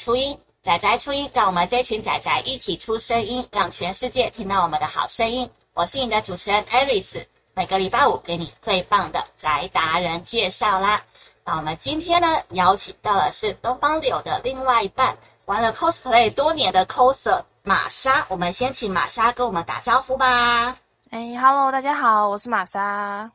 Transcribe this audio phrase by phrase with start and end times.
[0.00, 0.40] 初音。
[0.62, 5.50] 仔仔初音，让我们这群仔仔一起出声音，让全世界听到我们的好声音。
[5.74, 11.02] 我是你的主持人 Aris，每个礼拜五给你最棒的宅达人介绍啦。
[11.44, 18.26] 那我们今天呢，邀请到的是东方柳的另外一半，玩了 cosplay 多年的 coser 玛莎。
[18.28, 20.78] 我们先请玛莎跟我们打招呼吧。
[21.10, 23.30] 哎，Hello，，大家好，我是玛莎。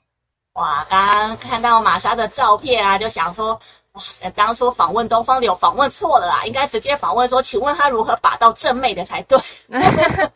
[0.54, 3.60] 哇，刚刚看到玛莎的照片啊，就想说。
[3.96, 9.40] 哇，当初访问东方柳访问错了啊，应该直接访问说，请问他如何把到正妹的才对。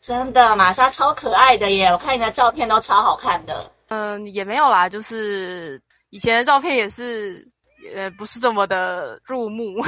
[0.00, 3.70] 真的，玛莎超可爱的耶，我看你的照片都超好看的。
[3.88, 5.80] 嗯，也没有啦，就是
[6.10, 7.48] 以前的照片也是，
[7.96, 9.82] 呃，不是这么的入目。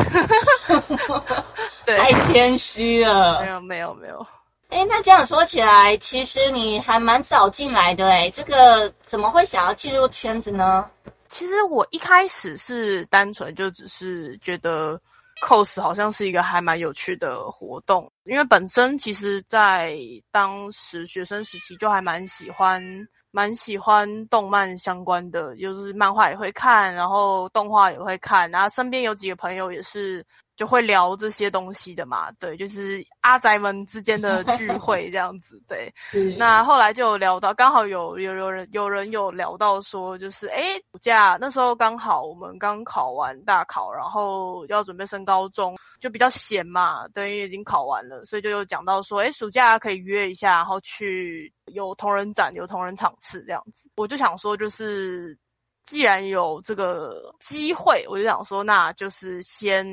[1.85, 3.41] 对，太谦虚了。
[3.41, 4.27] 没有，没有，没有。
[4.71, 10.85] 哎，那这样说起来，其实你还蛮早进来的哎，这个怎么会想要进入圈子呢？
[11.29, 15.01] 其实我一开始是单纯就只是觉得
[15.43, 19.97] cos 好像是一个还蛮有趣的活动，因为本身其实在
[20.31, 22.83] 当时学生时期就还蛮喜欢
[23.31, 30.25] 蛮喜欢动漫相关的，就是漫画也会看，然后动画也会看，然后身边有几个朋友也是。
[30.57, 35.93] 就会聊这些东西的嘛，对，就是阿宅们之间的聚 会这样子，对。
[36.39, 53.91] 那后来就有聊到，刚好有有有人有人有聊到说，就是诶暑假那时候刚好我们刚考完大考，然后要准备升高中，就比较闲嘛，对，因为已经考完了，所以就有讲到说，诶暑假可以约一下，然后去有同人展、有同人场次这样子。
[53.97, 55.39] 我就想说，就是
[55.85, 59.87] 既然有这个机会，我就想说，那就是先。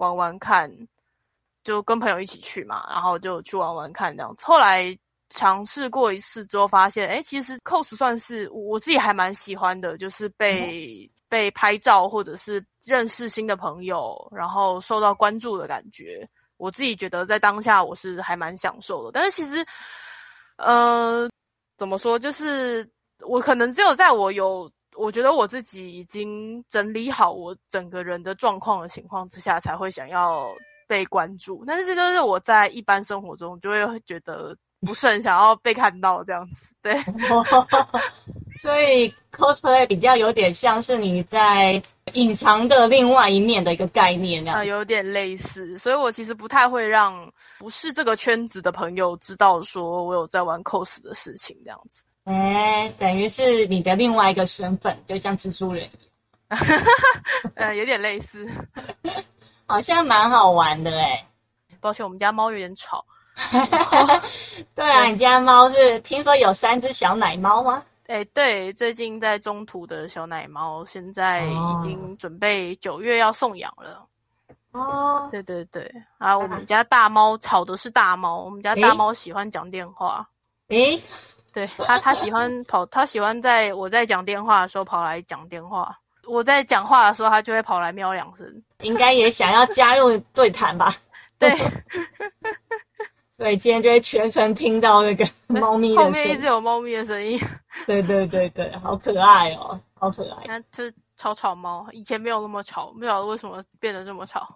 [0.00, 0.70] 玩玩看，
[1.62, 4.46] 就跟朋友一起去嘛，然后就去玩玩看这样子。
[4.46, 4.96] 后来
[5.28, 16.26] 尝试过一次之后，发现哎，其实 cos 算是我自己还蛮喜欢的，就是被、嗯、被拍照或者是认识新的朋友，然后受到关注的感觉。
[16.56, 19.10] 我自己觉得在当下我是还蛮享受的。
[19.12, 19.64] 但是其实，
[20.56, 21.30] 呃，
[21.76, 22.90] 怎么说，就是
[23.20, 24.70] 我可能只有在我有。
[24.96, 30.52] 我觉得我自己已经整理好我整个人的状况的情况之下，才会想要
[30.88, 31.64] 被关注。
[31.66, 36.74] 但是就是我在一般生活中，就会觉得不是很想要被看到这样子。
[36.82, 36.94] 对，
[38.58, 41.80] 所以 cosplay 比较有点像是你在
[42.14, 44.46] 隐藏的另外一面的一个概念。
[44.48, 45.78] 啊，有点类似。
[45.78, 52.04] 所以我其实不太会让不是这个圈子的朋友知道说我有在玩 cos 的事情，这样子。
[52.24, 56.82] 哎，等于是你的另外一个身份，就像蜘蛛人一样，
[57.56, 58.48] 呃，有点类似，
[59.66, 61.26] 好像蛮好玩的哎。
[61.80, 63.04] 抱歉，我们家猫有点吵。
[64.74, 67.82] 对啊，你家猫是听说有三只小奶猫吗？
[68.06, 74.04] 哎，对，最近在中途的小奶猫，现在已经准备九月要送养了。
[74.72, 80.28] 哦，对对对，啊，我们家大猫吵的是大猫，我们家大猫喜欢讲电话。
[80.68, 81.02] 诶
[81.52, 85.96] 对他，他喜欢跑，他喜欢在我在讲电话的时候跑来讲电话。
[86.26, 88.62] 我在讲话的时候，他就会跑来喵两声。
[88.80, 90.94] 应该也想要加入对谈吧？
[91.38, 91.52] 对。
[93.30, 96.06] 所以今天就会全程听到那个猫咪的声音。
[96.06, 97.40] 后面一直有猫咪的声音。
[97.86, 100.44] 对对对对，好可爱哦，好可爱。
[100.46, 104.46] 那这吵吵猫，以前没有那么吵，不晓得为什么变得这么吵。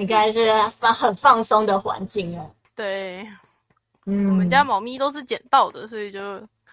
[0.00, 2.50] 应该是放很放松的环境哦。
[2.74, 3.24] 对。
[4.06, 6.20] 嗯，我们家猫咪都是捡到的，所以就，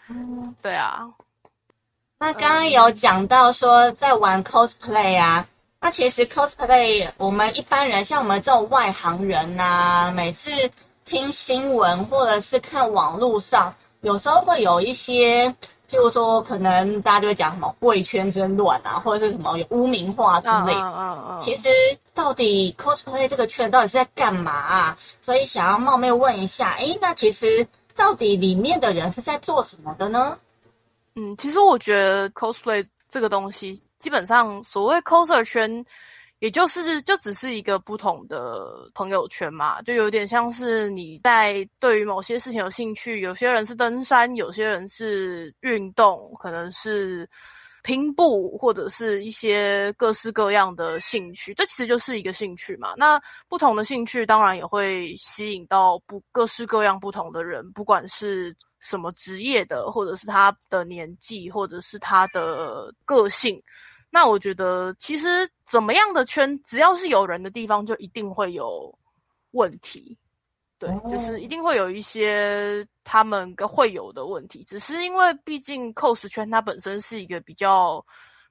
[0.09, 1.07] 嗯，对啊。
[2.19, 5.47] 那刚刚有讲到说在玩 cosplay 啊，
[5.79, 10.51] 那其实 cosplay 我们一般人像我们这种外行人呐、啊，每次
[11.05, 15.55] 听新闻或者是看网络上，有时候会有一些。
[15.89, 20.81] 譬如说，可能大家就会讲什么贵圈真乱啊，或者是什么有污名化之类的。
[20.81, 21.41] 嗯嗯嗯。
[21.41, 21.69] 其实，
[22.13, 24.97] 到底 cosplay 这个圈到底是在干嘛啊？
[25.21, 30.37] 所以想要冒昧问一下，诶，那其实到底里面的人是在做什么的呢？
[31.15, 35.85] 嗯，其实我觉得 cosplay 这个东西，基本上所谓 coser 圈。
[36.39, 47.27] 也就是就只是一个不同的朋友圈嘛，就有点像是你在对于某些事情有兴趣，有些人是登山，有些人是运动，可能是
[47.81, 52.93] 拼布，或者是一些各式各样的兴趣，这其实就是一个兴趣嘛。
[52.97, 63.59] 那不同的兴趣当然也会吸引到不各式各样不同的人，不管是什么职业的，或者是他的年纪，或者是他的个性。
[64.09, 68.97] 那我觉得，其实怎么样的圈，只要是有人的地方，就一定会有
[69.51, 70.17] 问题。
[70.79, 74.63] 对，就是一定会有一些他们会有的问题。
[74.63, 78.03] 只是因为毕竟 cos 圈它本身是一个比较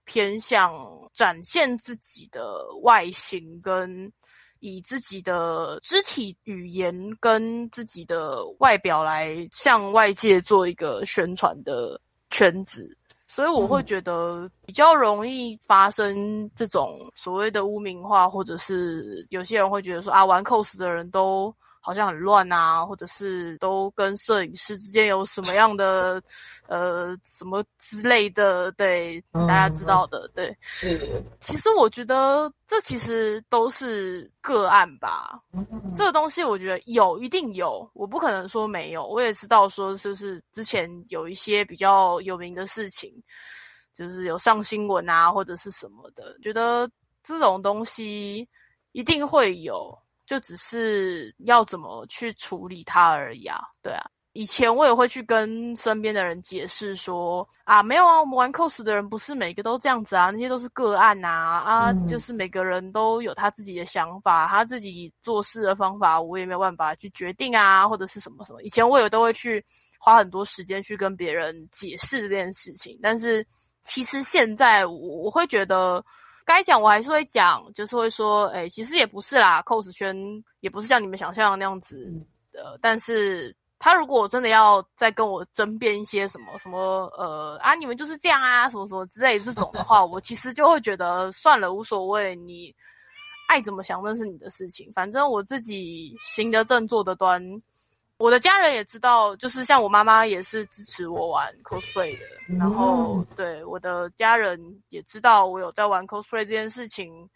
[0.04, 0.72] 偏向
[1.14, 4.12] 展现自己的外形，跟
[4.58, 12.00] 以自己的肢体语言跟自己的外表来向外界做一个宣传的
[12.30, 12.96] 圈子。
[13.36, 21.54] 所以我会觉得比较容易发生这种所谓的污名化，或者是有些人会觉得说啊，玩 cos 的人都
[21.86, 26.20] 好像很乱啊，或者是都跟摄影师之间有什么样的
[26.66, 30.52] 呃什么之类的，对，大家知道的，对。
[30.60, 31.00] 是。
[31.38, 35.40] 其实我觉得这其实都是个案吧。
[35.94, 39.06] 这个东西我觉得有，一定有，我不可能说没有。
[39.06, 43.14] 我也知道说，就是之前有一些比较有名的事情，
[43.94, 46.36] 就是有上新闻啊，或者是什么的。
[46.42, 46.90] 觉得
[47.22, 48.48] 这种东西
[48.90, 53.60] 一定会有，就只是要怎么去处理它而已啊。
[53.82, 54.04] 对啊。
[54.32, 68.60] 以前我也会去跟身边的人解释说啊，没有啊，我们玩 cos 的人不是每个都这样子啊，那些都是个案呐啊，啊嗯、就是每个人都有他自己的想法，他自己做事的方法，我也没有办法去决定啊，或者是什么什么。
[68.62, 69.64] 以前我也都会去
[69.98, 73.42] 花很多时间去跟别人解释这件事情，但是
[73.84, 76.04] 其实现在我我会觉得
[76.46, 80.16] 该讲我还是会讲，就是会说，哎，其实也不是啦，cos 圈
[80.60, 82.10] 也不是像你们想象的那样子
[82.50, 83.54] 的，但是。
[83.78, 92.74] 他如果真的要再跟我争辩一些什么什么呃啊，你们就是这样啊，什么什么之类这种的话， 我其实就会觉得算了，无所谓，你
[93.48, 97.38] 爱怎么想那是你的事情，反正我自己行得正坐得端，
[98.18, 102.24] 我的家人也知道，就是像我妈妈也是支持我玩 cosplay 的，
[102.58, 107.28] 然后对我的家人也知道我有在玩 cosplay 这件事情，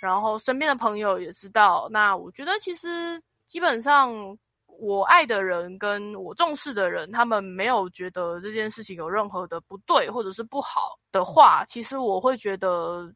[0.00, 4.38] 然后身边的朋友也知道，那我觉得其实基本上。
[4.82, 13.12] 我爱的人跟我重视的人，他们没有觉得这件事情有任何的不对或者是不好的话，其实我会觉得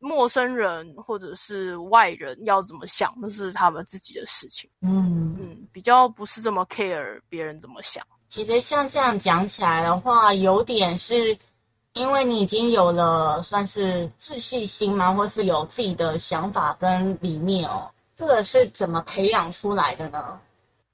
[0.00, 4.68] 陌生人或者是外人要怎么想，那是他们自己的事情。
[4.82, 8.04] 嗯嗯，比较不是这么 care 别人怎么想。
[8.28, 11.38] 其实像这样讲起来的话，有点是
[11.92, 15.14] 因为你已经有了算是自信心吗？
[15.14, 17.88] 或是有自己的想法跟理念哦？
[18.16, 20.40] 这个是怎么培养出来的呢？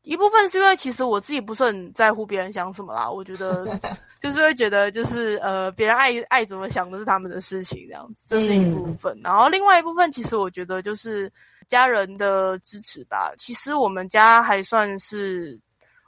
[0.02, 3.66] 一部分是因为其实我自己不是很在乎别人想什么啦，我觉得
[4.20, 9.14] 就是会觉得就是呃别人爱爱怎么想都是他们的事情这样子，这是一部分。
[9.14, 11.32] 嗯、然后另外一部分其实我觉得就是
[11.68, 13.32] 家人的支持吧。
[13.36, 15.60] 其实我们家还算是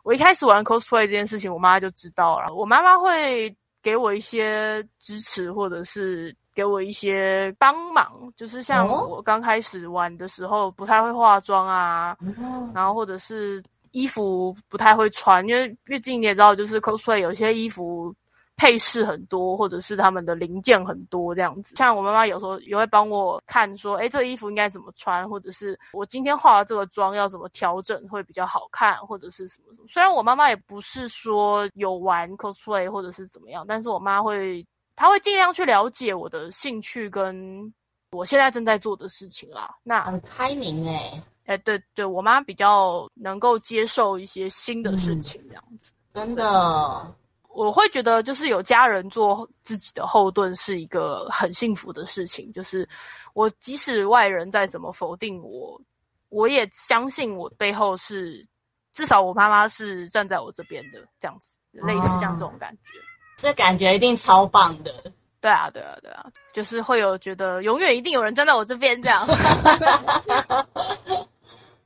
[0.02, 2.54] 我一开始玩 cosplay 这件事情，我妈就知道了。
[2.54, 13.62] 我妈妈会给我一些支持，或者是给我一些帮忙，就是像我刚开始玩的时候不太会化妆啊，嗯、然后或者是。
[13.92, 18.14] 衣服不太会穿，因为毕竟你也知道，就是 cosplay 有些衣服
[18.56, 21.74] 配饰很多，或者是他们的零件很多这样子。
[21.76, 29.88] 像我妈妈有时候也会帮我看，说，诶，这个衣服应该怎么穿，或者是我今天化了这个妆要怎么调整会比较好看，或者是什么什么。
[29.88, 37.72] 虽然我妈妈也不是说有玩 cosplay 或者是怎么样，但是我妈会，她会尽量去了解我的兴趣跟
[38.12, 39.74] 我现在正在做的事情啦。
[39.82, 41.22] 那很开明诶。
[41.44, 45.92] 哎、欸，对对，我妈比较能够接受一些新的事情，这样子。
[46.14, 47.14] 嗯、真的，
[47.56, 52.52] 我会觉得就是有家人做自己的后盾是一个很幸福的事情。
[52.52, 52.86] 就是
[53.32, 55.80] 我即使外人再怎么否定我，
[56.28, 58.46] 我也相信我背后是
[58.92, 62.92] 至少我妈妈是站在我这边的，这样子，类似像这种感觉。
[63.38, 64.92] 这感觉一定超棒的。
[65.40, 69.26] 对啊，对啊，对啊，就是会有觉得永远一定有人站在我这边这样。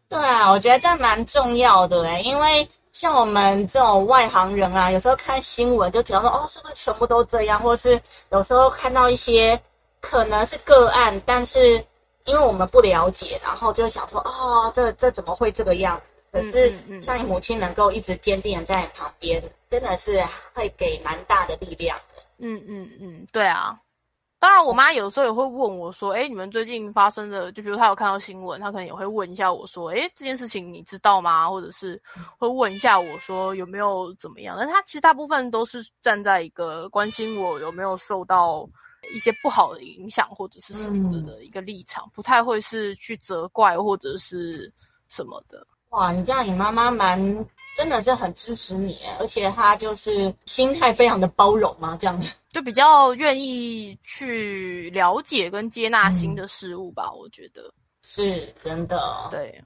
[0.09, 7.63] 对啊，我觉得这蛮重要的诶，因为像我们这种外行人啊，有时候看新闻就觉得说，哦，是不是全部都这样？
[7.63, 9.61] 或是有时候看到一些
[10.01, 11.85] 可能是个案，但是
[12.25, 16.13] 因为我们不了解，然后就想说，哦，这这怎么会这个样子？
[16.33, 22.23] 可是像你母亲能够一直坚定的在你旁边，真的是会给蛮大的力量的。
[22.39, 23.79] 嗯嗯嗯，对啊。
[24.41, 32.01] 当然，我妈有时候也会问我说：“哎，你们最近发生的，就比如她有看到新闻，她可能也会问一下我说：‘哎，这件事情你知道吗？’或者是
[32.39, 34.57] 会问一下我说有没有怎么样？
[34.59, 38.67] 但她其实大部分都是站在一个关心我有没有受到
[39.13, 44.73] 一些不好的影响或者是什么的的一个立场，不太会是去责怪或者是
[45.09, 45.67] 什么的。
[45.91, 47.21] 哇，你这样，你妈妈蛮
[47.77, 57.73] 真的是很支持你，而且他就是心态非常的包容嘛，这样就比较愿意去了解跟接纳新的事物吧，嗯、我觉得
[58.03, 59.29] 是真的。
[59.31, 59.63] 对，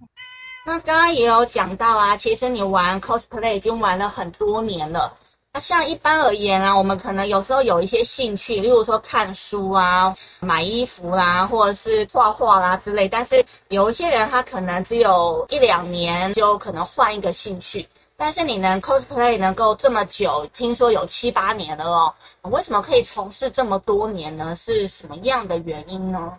[0.66, 5.16] 那刚刚也有讲到啊，其实你玩 cosplay 已经玩了很多年了。
[5.56, 13.08] 那像一般而言啊，我们可能有时候有一些兴趣，例如说看书啊、买衣服啦、啊，或者是画画啦之类。
[13.08, 17.86] 但是有一些人他可能只有一两年就可能换一个兴趣。
[18.16, 22.14] 但是你能 cosplay 能够这么久，听说有七八年了哦，
[22.50, 24.56] 为什么可以从事这么多年呢？
[24.56, 26.36] 是什么样的原因呢？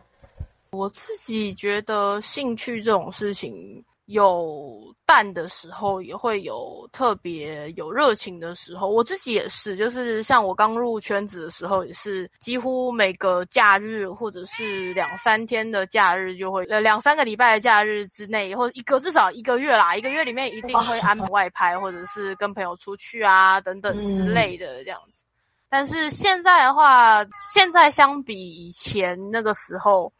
[0.72, 3.82] 我自己觉得兴趣这种事情。
[4.06, 8.88] 有淡的时候，也会有特别有热情的时候。
[8.88, 25.24] 我自己也是，就是像我刚入圈子的时候，也是几乎每个假日或者是两三天的假日，就会呃两三个礼拜的假日之内，或一个至少一个月啦，一个月里面一定会安排外拍，或者是跟朋友出去啊等等之类的这样子。
[25.68, 30.14] 但是现在的话，现在相比以前那个时候。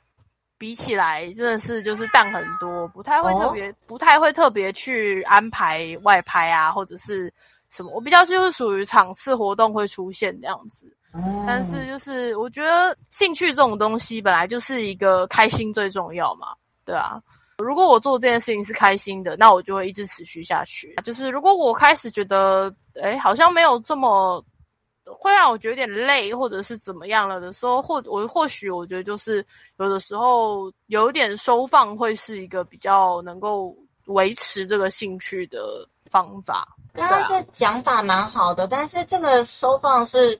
[0.66, 7.32] 比起来，真的是就是淡很多，不太会特别，哦、不太会特别去安排外拍啊，或者是
[7.70, 7.92] 什么。
[7.92, 16.48] 我比较就是属于场次活动会出现这样子，嗯、但是就是我觉得兴趣这种东西本来就是一个开心最重要嘛，
[16.84, 17.22] 对啊。
[17.60, 20.96] 如果我做这件事情是开心的，那我就会一直持续下去。
[21.04, 24.44] 就是如果我开始觉得，哎，好像没有这么。
[25.14, 29.46] 会让我觉得有点累，或者是怎么样了的时候，或我或许我觉得就是
[29.78, 36.68] 有的时候有点收放会是一个比较能够维持这个兴趣的方法。
[36.94, 40.40] 刚刚这讲法蛮好的，但是这个收放是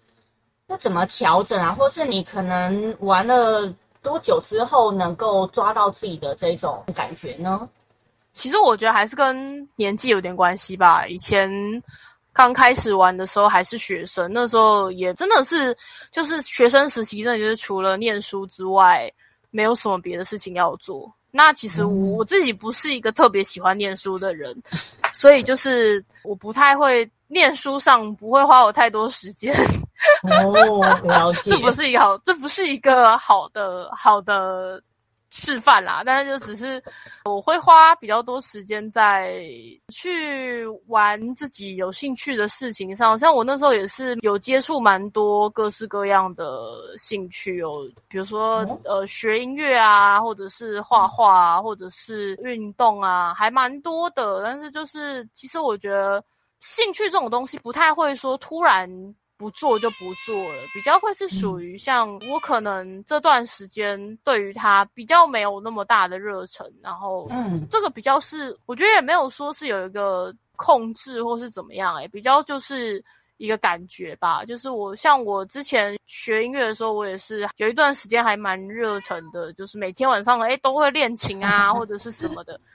[0.68, 1.72] 那怎么调整啊？
[1.74, 7.70] 或是你可能玩了多久之后能够抓到自己的这种感觉呢？
[8.34, 11.06] 其实我觉得还是跟年纪有点关系吧。
[11.08, 11.50] 以前。
[12.36, 15.76] 刚开始玩的时候还是学生，那时候也真的是
[16.12, 19.10] 就是学生时期，真的就是除了念书之外，
[19.52, 21.10] 没有什么别的事情要做。
[21.32, 24.54] 那其实我我自己不是一个特别喜欢念书的人，
[25.14, 29.56] 所以就是我不太会念书上不会花我太多时间。
[30.24, 31.52] 哦，了解。
[31.56, 34.84] 这不是一个好，这不是一个好的好的。
[35.38, 36.82] 示范啦，但是就只是
[37.26, 39.44] 我会花比较多时间在
[39.90, 54.42] 去玩自己有兴趣的事情上，像我那时候也是有接触蛮多各式各样的兴趣有，比如说呃学音乐啊，或者是画画啊，或者是运动啊，还蛮多的。
[54.42, 56.24] 但是就是其实我觉得
[56.62, 58.90] 兴趣这种东西不太会说突然。
[59.38, 73.04] 不做就不做了，比较会是属于像我可能这段时间对于他比较没有那么大的热忱，然后嗯，这个比较是我觉得也没有说是有一个控制或是怎么样，欸，诶比较就是
[73.38, 74.46] 一个感觉吧。
[74.46, 82.58] 就是我像我之前学音乐的时候，我也是有一段时间还蛮热忱的，就是每天晚上诶都会练琴啊或者是什么的。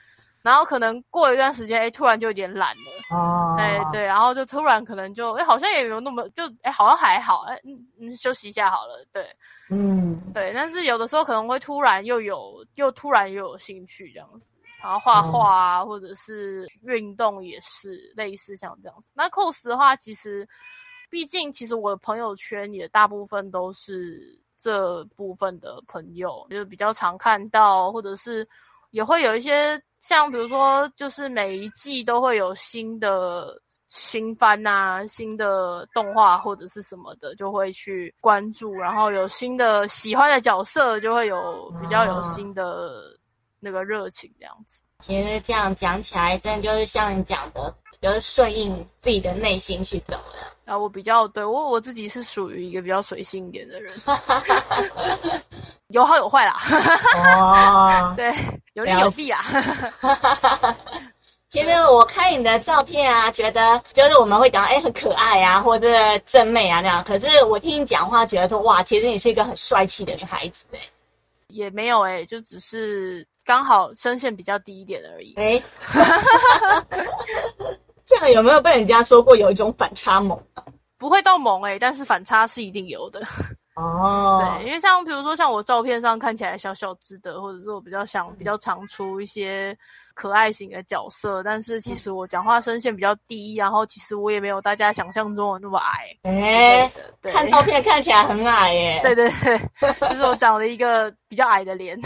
[0.41, 3.15] 然后可能过一段时间，哎，突然就有点懒了。
[3.15, 9.23] 哦，哎，对，然后就突然可能就，哎，好像也没有那么，就，哎，好像还好，哎，嗯嗯，休息一下好了，对，
[9.69, 10.51] 嗯，对。
[10.53, 14.49] 但是有的时候可能会突然又有，又突然又有兴趣这样子，
[14.81, 19.13] 然后画画啊，或者是运动也是类似像这样子。
[19.15, 20.47] 那 cos 的话，其实，
[21.09, 24.19] 毕竟其实我的朋友圈也大部分都是
[24.59, 28.47] 这部分的朋友，就是比较常看到，或者是
[28.89, 29.79] 也会有一些。
[30.01, 38.73] 像比如说，就是每一季都会有新的新番啊，新的动画或者是什么的，就会去关注。
[38.73, 43.15] 然后有新的喜欢的角色，就会有比较有新的
[43.59, 44.81] 那个热情这样子。
[45.01, 50.51] 其实这样讲起来，真的就是像你讲的，就是顺应自己的内心去走了。
[50.65, 53.93] 啊，我比较对我我自己是属于一个比较随性一点的人。
[55.89, 56.55] 有好有坏啦，
[57.37, 58.33] 哦，对，
[58.73, 59.43] 有利有弊啊。
[61.49, 67.03] 其实我看你的照片啊，觉得就是我们会讲，哎，很可爱啊，或者正妹啊那样。
[67.03, 70.79] 可是我听你讲话，觉得说，哇，其实你是一个很帅气的女孩子，哎，
[71.49, 75.33] 也没有哎，就只是刚好声线比较低一点而已。
[75.35, 75.61] 哎，
[78.11, 80.37] 这样有没有被人家说过有一种反差萌？
[80.97, 83.21] 不会到萌哎，但是反差是一定有的。
[83.75, 84.59] 哦，oh.
[84.59, 89.75] 对，因为像比如说像我照片上看起来小小只的，或者是我比较想比较常出一些
[90.13, 96.15] 可爱型的角色，但是其实我讲话声线比较低，然后其实我也没有大家想象中的那么矮。
[96.29, 96.91] 哎，
[97.21, 98.99] 对，看照片看起来很矮耶。
[99.03, 99.57] 对对对，
[100.11, 101.97] 就是我长了一个比较矮的脸。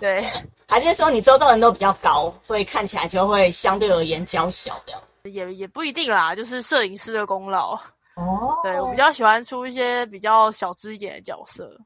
[0.00, 0.26] 对，
[0.70, 5.28] 还是说你周遭人都比较高，所以看起来就会相对而言娇小的？
[5.28, 7.74] 也也不一定啦，就是摄影师的功劳。
[8.14, 11.76] 哦，对，我比较喜欢出一些比较小只一点的角色。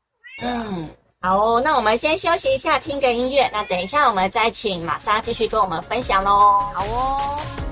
[0.42, 0.86] 嗯，
[1.22, 3.48] 好哦，那我们先休息一下，听个音乐。
[3.52, 6.36] 那等一下我们再请玛莎继续跟我们分享喽。
[6.74, 7.63] 好哦。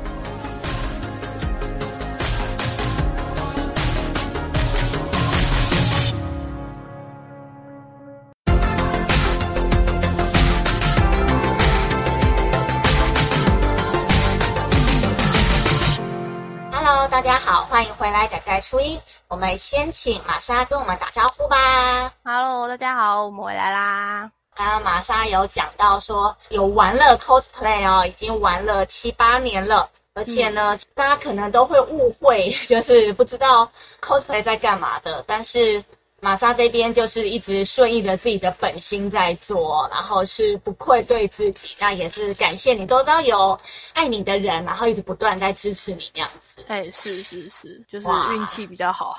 [18.02, 19.00] 回来，仔仔初一。
[19.28, 22.12] 我们先请玛莎跟我们打招呼吧。
[22.24, 24.28] Hello，大家好，我们回来啦。
[24.56, 29.88] 刚刚玛莎有讲到说，有玩了 cosplay 哦，已经玩了七八年了。
[30.14, 35.22] 而且呢，嗯、大家可能都会误会， 就是不知道 cosplay 在干嘛的。
[35.28, 35.84] 但是
[36.22, 41.74] 玛莎这边就是一直顺应着自己的本心在做，然后是不愧对自己。
[41.80, 43.58] 那也是感谢你，都知道有
[43.92, 46.62] 爱你的人，然后一直不断在支持你那样子。
[46.68, 49.18] 哎，是是是，就是运气比较好，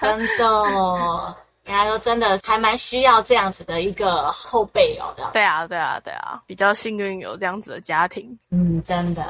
[0.00, 1.36] 真的。
[1.64, 5.12] 人家说真的还蛮需要这样子的一个后辈哦。
[5.32, 8.38] 对啊，对啊，对啊，比较幸运有这样子的家庭。
[8.52, 9.24] 嗯，真的。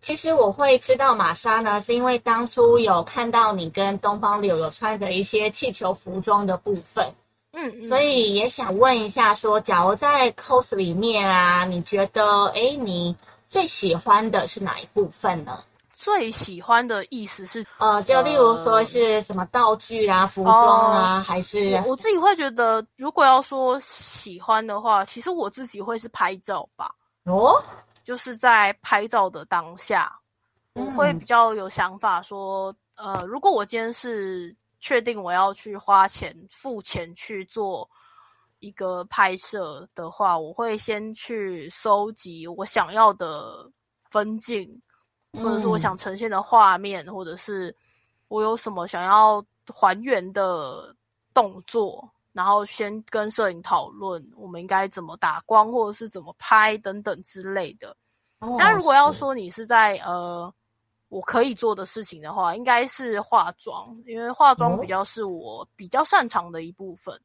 [0.00, 7.12] 其实我会知道玛莎呢，是因为当初有看到你跟东方柳有穿的一些气球服装的部分，
[7.52, 13.14] 嗯，嗯，所以也想问一下说，说假如在 cos 里面啊，你觉得，诶，你
[13.50, 15.62] 最喜欢的是哪一部分呢？
[15.94, 26.90] 最喜欢的意思是，呃，就例如说是什么道具啊、服装啊，呃、还是我，我自己会觉得，如果要说喜欢的话，其实我自己会是拍照吧。
[27.24, 27.62] 哦。
[28.10, 30.12] 就是在拍照的当下，
[30.74, 37.88] 我会比较有想法说，呃，如果我今天是确定我要去花钱付钱去做
[38.58, 43.70] 一个拍摄的话，我会先去搜集我想要的
[44.10, 44.68] 分镜，
[45.34, 47.72] 或者是我想呈现的画面，或者是
[48.26, 49.40] 我有什么想要
[49.72, 50.92] 还原的
[51.32, 52.10] 动作。
[52.32, 57.96] 然后先跟摄影讨论，我们应该怎么打光，或者是怎么拍等等之类的。
[58.40, 60.52] 哦、那如果要说你是在呃，
[61.08, 67.14] 我可以做的事情的话，应该是化妆，因为化妆比较是我比较擅长的一部分。
[67.14, 67.20] 哦、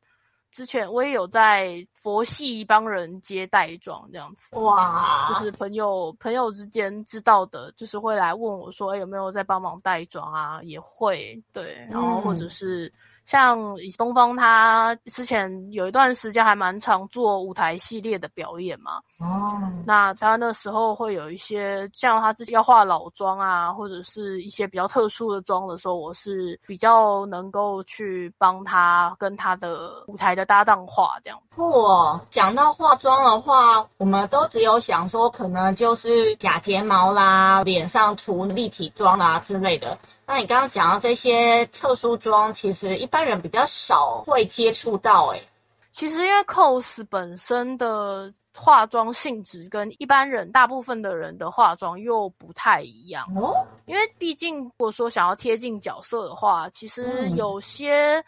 [0.51, 10.62] 之前我也有在佛系帮人接代妆这样子，哇，就是朋友朋友之间知道的，就是会来问我说，哎，有没有在帮忙代妆啊？
[10.63, 12.88] 也会对，然后或者是。
[12.88, 12.93] 嗯
[13.25, 13.57] 像
[13.97, 19.01] 东方，他之前有一段时间还蛮常做舞台系列的表演嘛。
[19.19, 19.59] 哦。
[19.85, 31.39] 那他那时候会有一些，像他自己要化老妆啊，或者是一些比较特殊的妆的时候，我是比较能够去帮他跟他的舞台的搭档化这样。
[31.55, 39.97] 哦，讲到化妆的话，我们都只有想说，可能就是假睫毛啦，脸上涂立体妆啦之类的。
[40.27, 45.27] 那你刚刚讲到这些特殊妆，其实一般人比较少会接触到。
[45.27, 45.47] 诶，
[45.91, 53.25] 其实因为 cos 本身的化妆性质跟一般人大部分的人的化妆又不太一样。
[53.35, 58.23] 哦，因为毕竟如果说想要贴近角色的话，其实有些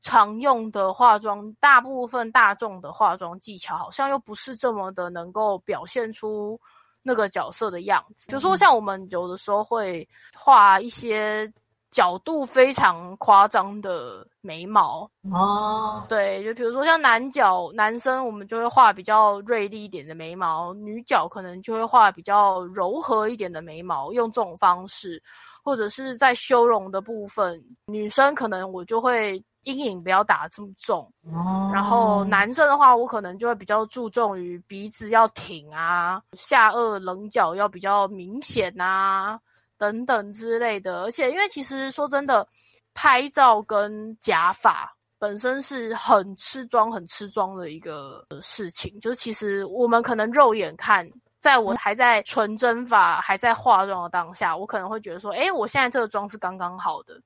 [0.00, 6.58] 常用的化妆，嗯、大部分大众的化妆技巧好像又不是这么的能够表现出。
[7.02, 11.52] 那个角色的样子，比如说像我们有的时候会画一些
[11.90, 15.10] 角度非常夸张的眉毛。
[15.30, 25.22] 哦，对，就比如说像男角男生，我们就会画比较锐利一点的眉毛；女角可能就会画比较柔和一点的眉毛，用这种方式，
[25.62, 29.42] 或者是在修容的部分，女生可能我就会。
[29.64, 31.00] 阴影不要打这么重，
[31.32, 39.38] 哦，然后男生的话，我可能就会比较注重于鼻子要挺啊，下颚棱角要比较明显啊，
[39.78, 41.02] 等等之类的。
[41.02, 42.46] 而且，因为其实说真的，
[42.92, 48.98] 拍照跟假发本身是很吃妆、很吃妆的一个事情。
[49.00, 57.20] 就是其实我们可能肉眼看，在我还在纯真发、还在化妆的当下，我可能会觉得说，诶，我现在这个妆是刚刚好的。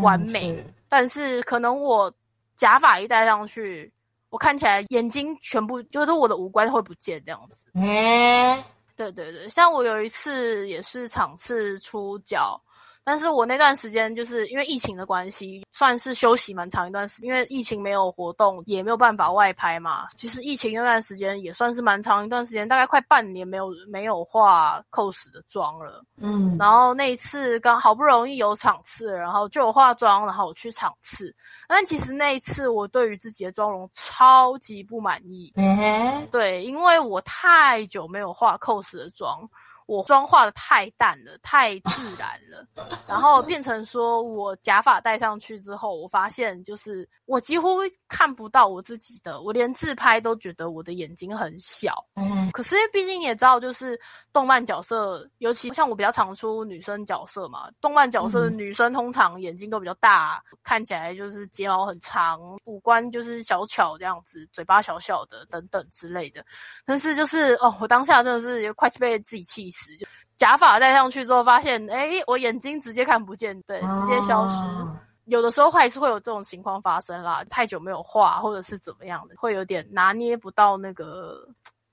[0.00, 2.12] 完美，嗯、但是可能我
[2.56, 3.92] 假发一戴上去，
[4.28, 7.64] 我看起来眼睛全部就是我的五官会不见这样子。
[7.74, 8.62] 嗯、
[8.96, 12.60] 对对对，像我有一次也是场次出脚。
[13.04, 20.06] 但是我那段时间就是因为疫情的关系，算是休息蛮长一段时间，因为疫情没有活动，也没有办法外拍嘛。
[20.16, 26.04] 其实疫情那段时间也算是蛮长一段时间，大概快半年没有没有化 cos 的妆了。
[26.18, 31.34] 嗯，然后那一次刚好不容易有场次，然后就有化妆，然后我去场次。
[31.66, 35.52] 但其实那一次我对于自己的妆容超级不满意。
[35.56, 39.48] 嗯，对，因为我太久没有化 cos 的妆。
[39.90, 42.64] 我妆化的太淡了，太自然了，
[43.08, 51.92] 然后变成说我假发戴上去之后，我发现就是我几乎看不到我自己的，我连自拍都觉得我的眼睛很小。
[52.14, 53.98] 嗯，可是因为毕竟也知道，就是
[54.32, 66.44] 动漫角色，尤其像我比较常出女生角色嘛，动漫角色的女生通常眼睛都比较大，看起来就是睫毛很长，五官就是小巧这样子，嘴巴小小的等等之类的。
[66.86, 69.79] 但是就是哦，我当下真的是快被自己气死。
[69.80, 74.54] 词，就假发戴上去之后，发现哎、欸，我眼睛直接看不见，对，直接消失。
[74.54, 81.46] 哦、有的时候还是会有这种情况发生啦，太久没有画或者是怎么样的，会有点拿捏不到那个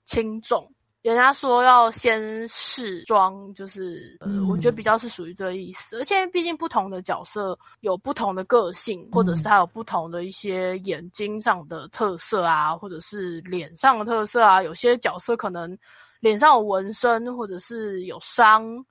[0.05, 0.71] 轻重。
[1.03, 5.97] 人家说要先试妆，就是呃，我觉得比较是属于这个意思。
[5.97, 14.61] 而且毕竟不同的角色有不同的个性，或者是还有不同的一些眼睛上的特色啊，或者是脸上的特色啊。
[14.61, 15.77] 有些角色可能
[16.19, 18.85] 脸上有纹身，或者是有伤，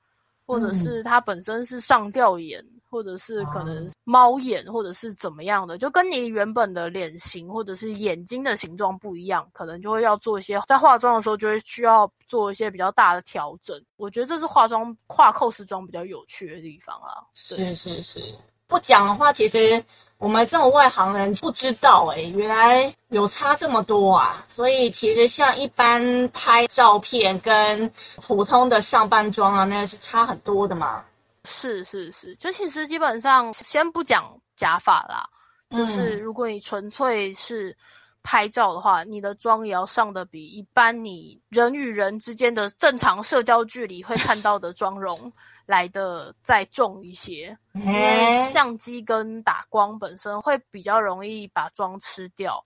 [0.44, 2.64] 或者是他本身是上吊眼。
[2.88, 13.78] 或者是可能猫眼，或者是怎么样的，就跟你原本的脸型或者是眼睛的形状不一样，可能就会要做一些在化妆的时候就会需要做一些比较大的调整。
[13.96, 17.20] 我觉得这是化妆画 cos 妆比较有趣的地方啊。
[17.34, 18.22] 是是是，
[18.66, 19.84] 不讲的话，其实
[20.18, 24.44] 我们这种外行人不知道哎、欸，原来有差这么多啊。
[24.48, 31.05] 所以其实像一般拍照片跟普通的上班妆啊，那个是差很多的嘛。
[31.44, 34.24] 是是是，就其实基本上先不讲
[34.57, 35.29] 假发啦，
[35.70, 37.76] 嗯、就是如果你纯粹是
[38.22, 45.33] 拍照的话，你的妆也要上的比一般你人与人之间的正常社交距离会看到的妆容
[45.66, 52.64] 来的再重一些，因为相机跟打光本身会比较容易把妆吃掉，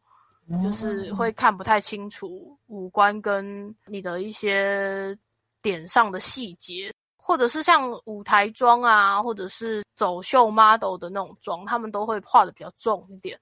[0.62, 5.18] 就是会看不太清楚五官跟你的一些
[5.60, 6.92] 点上的细节。
[7.22, 13.38] 或者是像舞台妆啊，或者是走秀 model 的那种妆，他们都会画的比较重一点。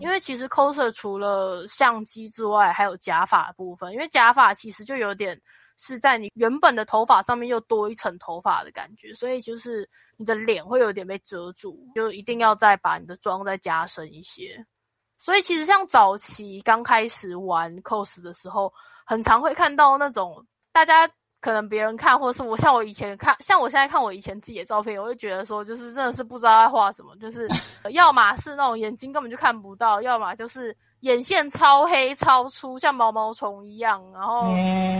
[0.00, 3.92] 因为其实 coser 除了相机之外，还有假发的部分。
[3.92, 5.38] 因为假发其实就有点
[5.80, 9.88] 是在你原本的头发上面又多一层头发的感觉，所以就是
[10.18, 14.62] 你的脸会有点被遮住，就一定要再把你的妆再加深一些。
[15.16, 18.70] 所以其实像早期刚开始玩 cos 的时候，
[19.06, 21.10] 很常会看到那种大家。
[21.42, 27.48] 可能别人看，或者是我像我以前看，像我现在看我以前自己的照片，我就觉得说，就是真的是不知道在画什么，就是
[27.92, 34.52] 要么是那种眼睛根本就看不到，要么就是眼线超黑超粗，像毛毛虫一样，然后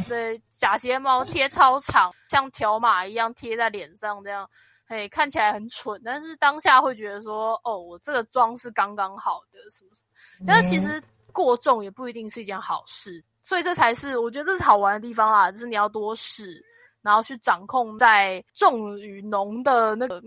[0.08, 4.48] 对假睫毛贴超长，像条码一样贴在脸上，这样，
[4.86, 10.02] 嘿，看起来很蠢，但是当下会觉得说，哦，我这个妆是刚刚好的，是不是？
[10.46, 13.22] 但是其实过重也不一定是一件好事。
[13.42, 16.64] 所以这才是我觉得这是好玩的地方啦，就是你要多试，
[17.02, 20.22] 然后去掌控在重与浓的那个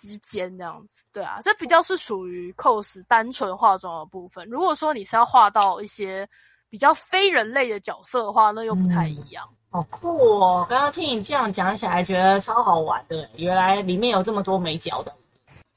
[0.00, 1.04] 之间这样子。
[1.12, 4.48] 对啊，这比较是属于 cos 单纯化妆的部分。
[4.48, 6.28] 如果说你是要画到一些
[6.68, 9.46] 比较非人类的角色的话，那又不太一样。
[9.72, 10.66] 嗯，好酷哦！
[10.68, 13.28] 刚刚听你这样讲起来，觉得超好玩的。
[13.36, 15.12] 原来里面有这么多美角的。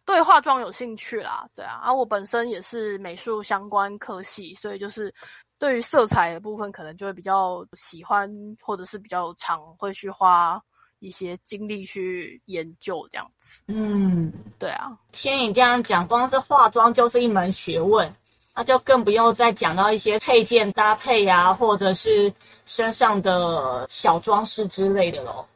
[0.05, 5.13] 对化妆有兴趣啦，对啊，啊、我本身也是美术相关科系，所以就是。
[5.59, 8.29] 对于色彩的部分，可能就会比较喜欢，
[8.61, 10.61] 或者是比较常会去花
[11.07, 13.61] 一些精力去研究这样子。
[13.67, 14.97] 嗯，对啊。
[15.11, 18.13] 听你这样讲，光是化妆就是一门学问，
[18.55, 22.33] 那就更不用再讲到一些配件搭配啊，或者是
[22.65, 25.47] 身上的小装饰之类的咯。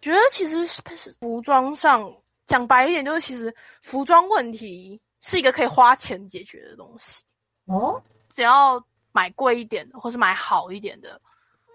[0.00, 0.66] 觉得其实
[1.20, 2.10] 服装上
[2.46, 7.22] 讲白一点，就是其实服装问题是一个可以花钱解决的东西
[7.66, 8.84] 哦，只要。
[9.16, 11.20] 买贵一点的，或是买好一点的，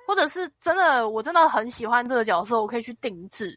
[0.09, 3.55] 或者是真的，我真的很喜欢这个角色，我可以去定制，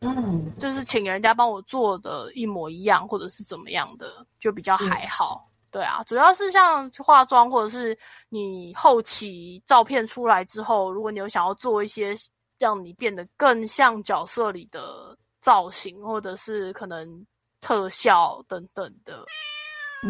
[0.00, 5.50] 嗯，就是请人家帮我做的一模一样，或者是怎么样的，就比较还好。
[5.70, 12.14] 对啊，主要是像化妆，或者是你后期照片出来之后，如果你有想要做一些
[12.58, 17.26] 让你变得更像角色里的造型，或者是可能
[17.62, 19.24] 特效等等的，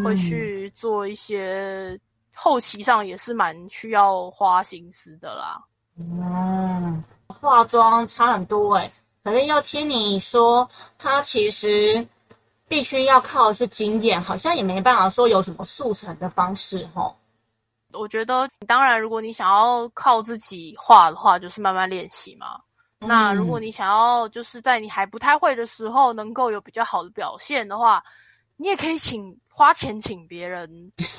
[0.03, 1.97] 会去做一些。
[2.39, 5.59] 后期上也是蛮需要花心思的啦。
[5.99, 12.07] 嗯，化妆差很多哎、欸、可是要听你说，它其实
[12.67, 17.11] 必须要靠的是经验，好像也没办法说有什么速成的方式哈。
[17.93, 22.59] 我觉得，当然，如果你想要靠自己画的话，就是慢慢练习嘛。
[22.99, 28.03] 嗯、那如果你想要就是在你还不太会的时候，能够有比较好的表现的话，
[28.57, 29.37] 你也可以请。
[29.49, 30.69] 花钱请别人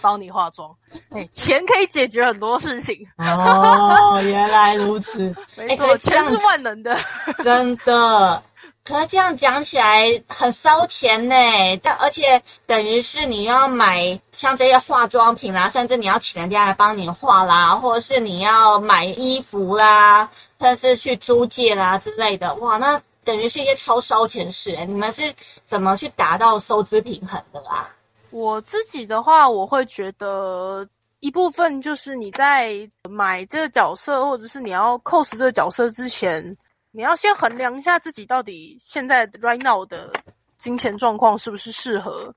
[0.00, 0.72] 帮你化妆，
[1.10, 2.96] 哎、欸，钱可以解决很多事情。
[3.16, 6.96] 哦，原来如此， 没错，欸、钱是万能的，
[7.42, 8.40] 真的。
[8.84, 11.34] 可是这样讲起来很烧钱呢，
[11.82, 24.74] 但而且等于是你要买像这些化妆品啦，甚至你要请人家来帮你化啦，或者是你要买衣服啦，甚至去租借啦之类的，哇，那等于是一些超烧钱事。
[24.86, 25.22] 你们是
[25.66, 27.86] 怎么去达到收支平衡的啦？
[28.30, 30.88] 我自己的话，我会觉得
[31.20, 36.56] 一部分就是你在买这个角色，或者是你要 cos 这个角色之前，
[36.90, 40.10] 你要先衡量一下自己到底现在 right now 的
[40.56, 42.34] 金钱状况是不是适合，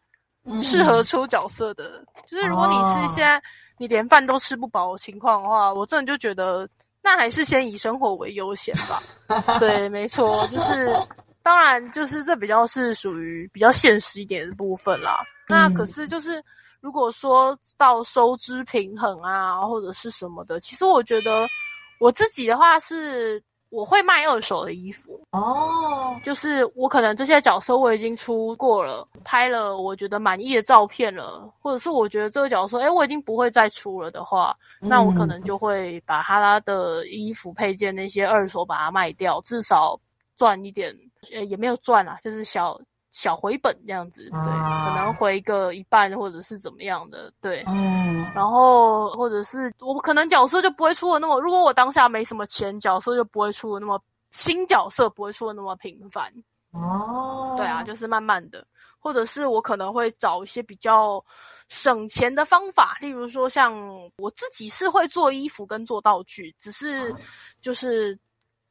[0.62, 2.04] 适、嗯、合出角色的。
[2.28, 3.42] 就是如果你是现在
[3.78, 6.68] 你连饭都吃不饱的情况的话，我真的就觉得
[7.02, 9.02] 那还是先以生活为优先吧。
[9.60, 10.96] 对，没错，就是
[11.44, 15.22] 当然就是这比较是属于比较现实一点的部分啦。
[15.48, 16.44] 嗯、那可是就是
[16.80, 21.48] 如果说到收支平衡啊，或者是什么的，其实我觉得
[22.00, 23.42] 我自己的话是。
[23.72, 26.24] 我会卖二手的衣服哦，oh.
[26.24, 40.00] 就是我可能这些角色我已经出过了，拍了我觉得满意的照片了，或者是我觉得这个角色，诶，我已经不会再出了的话，嗯、那我可能就会把他的衣服配件那些二手把它卖掉，至少
[40.36, 40.94] 赚一点，
[41.34, 42.80] 呃，也没有赚啊，就是小。
[43.12, 56.32] 小回本这样子，对，啊、可能回个一半或者是怎么样的，对，嗯，然后或者是我可能角色就不会出的那么，如果我当下没什么钱，角色就不会出的那么新角色不会出的那么频繁，
[56.72, 58.66] 哦，对啊，就是慢慢的，
[58.98, 61.22] 或者是我可能会找一些比较
[61.68, 63.78] 省钱的方法，例如说像
[64.20, 67.14] 我自己是会做衣服跟做道具，只是
[67.60, 68.18] 就是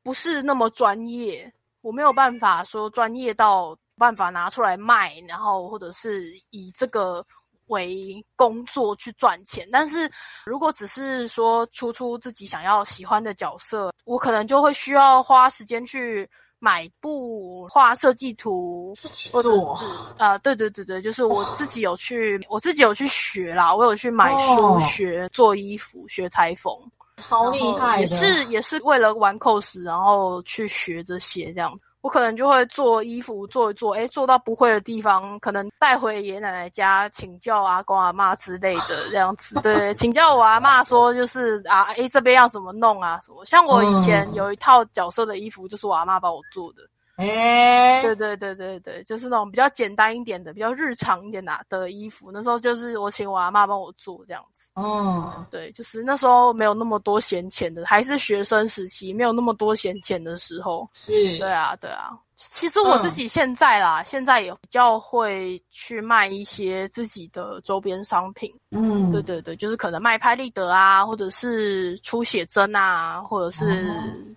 [0.03, 3.77] 不是那么专业，我没有办法说专业到。
[4.01, 7.23] 办法拿出来卖，然后或者是以这个
[7.67, 9.69] 为工作去赚钱。
[9.71, 10.11] 但是
[10.47, 16.27] 如果只是说出出自己想要喜欢的角色，我可能就会需要花时间去
[16.59, 18.95] 买布、画设计图，
[19.31, 19.85] 或者是
[20.17, 26.75] 啊、呃，对对对对，就是我自己有去，我自己有去学啦，我有去买书学做衣服、学裁缝，
[27.23, 31.87] 好厉害，也是也是为了玩 cos，然后去学这些这样子。
[32.03, 39.61] 我可能就会做衣服做一做，哎，做到不会的地方，可能带回爷爷奶奶家请教阿公阿嬷之类的这样子。
[39.61, 43.21] 对，请教我阿嬷说，就是啊，哎，这边要怎么弄啊？
[43.23, 43.45] 什么？
[43.45, 46.83] 像我以前有一套角色的衣服，就是我阿妈帮我做的。
[47.17, 52.31] 哎、欸，对对对对对，就是那种比较简单一点的、比较日常一点的的衣服。
[52.33, 54.60] 那时候就是我请我阿妈帮我做这样子。
[54.81, 60.89] 哦，对，就是那时候没有那么多闲钱的，还是学生时期，没有那么多闲钱的时候。
[60.93, 62.11] 是，对啊，对啊。
[62.37, 68.51] 其实我自己现在啦，嗯、现在也比较会去卖一些自己的周边商品。
[68.71, 73.93] 嗯，对对对，就是可能卖拍立得啊，或者是出写真啊，或者是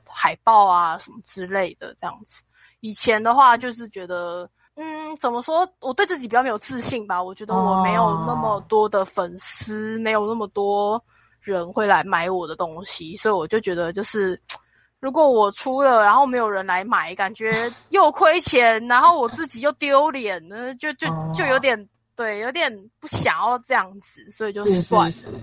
[0.06, 2.44] 海报啊什么之类的这样子。
[2.82, 4.50] 以前的话，就是觉得。
[4.76, 5.68] 嗯，怎么说？
[5.82, 7.22] 我对自己比较没有自信吧。
[7.22, 10.02] 我觉得我没有那么多的粉丝，oh.
[10.02, 11.04] 没有那么多
[11.40, 14.40] 人会来买我的东西，所以我就觉得，就是
[15.00, 25.12] 如果我出了，然后没有人来买，感觉 又亏钱，然后我自己又丢脸，呢，就就就有点对，有点不想要这样子，所以就算了。
[25.12, 25.40] 是是是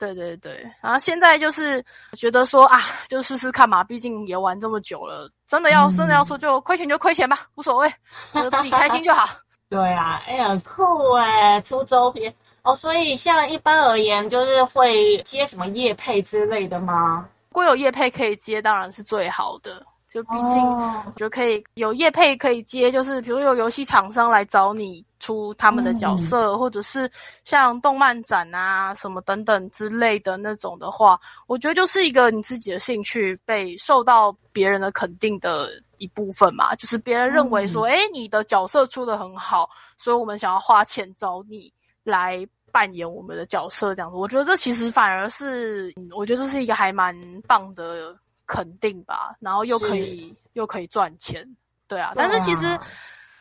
[0.00, 1.84] 对对对，然后现在就是
[2.16, 7.92] 觉得说啊，就试试看嘛，毕竟也玩这么久了，真的要、嗯、真的要说就亏钱就亏钱吧，无所谓，
[8.32, 9.26] 就自己开心就好。
[9.68, 17.28] 对啊，哎呀，酷哎，出周边哦，所以像一般而言，就是会接什么业配之类的吗？
[17.50, 19.84] 如果有业配可以接，当然是最好的。
[20.10, 27.08] 就毕竟，我觉得可以有业配可以接，就是比如有游戏厂商来找你出他们的角色，嗯、或者是
[27.44, 36.74] 像动漫展啊什么等等之类的那种的话，我觉得就是一个你自己的兴趣被受到别人的肯定的一部分嘛。
[36.74, 44.16] 就是别人认为说，哎、嗯欸、你的角色出的很好，所以我们想要花钱找你来扮演我们的角色这样子。
[44.16, 48.12] 我觉得这其实反而是，我觉得这是一个还蛮棒的。
[48.50, 51.48] 肯定吧，然后又可以又可以赚钱，
[51.86, 52.10] 对啊。
[52.16, 52.76] 但是其实，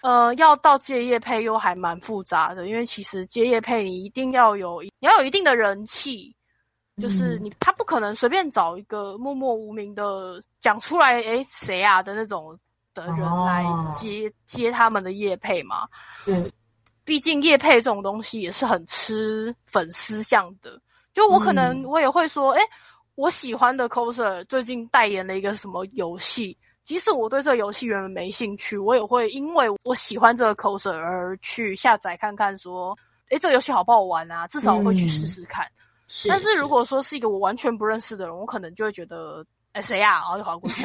[0.01, 6.31] 呃，要到接业配又还蛮复杂的，因为其实接业配你一定要有，你要有一定的人气，
[7.01, 12.55] 就是你、嗯、他不可能随便找一个默默无名的讲出来，诶谁啊的那种
[12.93, 15.87] 的人来接、哦、接他们的业配嘛。
[16.17, 16.53] 是，
[17.03, 20.79] 毕竟业配这种东西也是很吃粉丝相的，
[21.15, 22.69] 就我可能我也会说，哎、嗯
[23.19, 32.97] 我喜欢的 coser 最近代言了一个什么游戏，即使我对这个游戏原本没兴趣，我也会因为我喜欢这个 coser 而去下载看看，说，
[33.29, 34.47] 诶，这个游戏好不好玩啊？
[34.47, 35.65] 至少我会去试试看。
[35.65, 35.75] 嗯、
[36.07, 40.13] 是是，但是如果说是一个我完全不认识的人，我可能就会觉得，哎，谁呀？
[40.13, 40.83] 然后就划过去。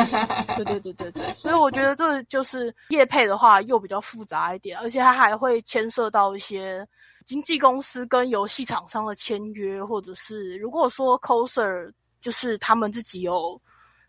[0.56, 6.84] 对对对对对，所以我觉得这就是业配的话又比较复杂一点，而且它还会牵涉到一些
[7.24, 11.92] 经纪公司跟游戏厂商的签约，或者是如果说 coser。
[12.24, 13.60] 就是他们自己有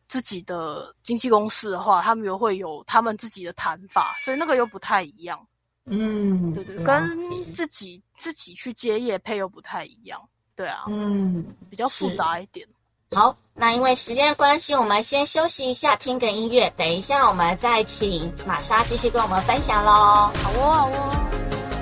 [0.07, 5.45] 自己的经纪公司的话，他们又会有他们自己的谈法，所以那个又不太一样。
[5.85, 10.21] 嗯，对对，跟自己自己去接业配又不太一样。
[10.55, 12.65] 对啊，嗯，比较复杂一点。
[13.11, 16.73] 好，那因为时间关系，我们先休息一下，听个音乐。
[16.77, 19.91] 等一下，我们再请玛莎继续跟我们分享喽。
[19.91, 21.74] 好哦，好哦。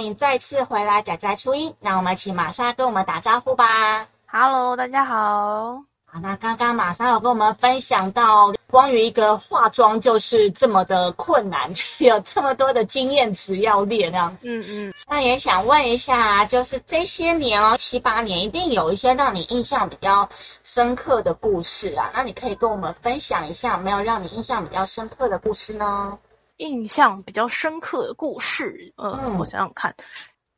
[0.00, 1.74] 欢迎再次回来，宅宅初音。
[1.78, 4.08] 那我们请玛莎跟我们打招呼吧。
[4.26, 5.82] Hello，大家好。
[6.06, 14.48] 好，那刚刚玛莎有跟我们分享到，关于一个化妆就是这么的困难， 有这么多的经验值要练，那样子。
[14.48, 14.94] 嗯嗯。
[15.06, 20.26] 那也想问一下，就是这些年哦，七八年，一定有一些让你印象比较
[20.64, 22.10] 深刻的故事啊。
[22.14, 26.18] 那你可以跟我们分享一下，有没有让你印象比较深刻的故事呢？
[26.60, 29.94] 印象比较深刻的故事，呃、嗯，我想想看，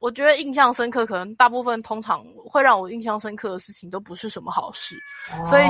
[0.00, 4.96] 我觉得印象深刻，可能大部分通常会让我印象深刻的事情都不是什么好事，
[5.32, 5.64] 哦、所以，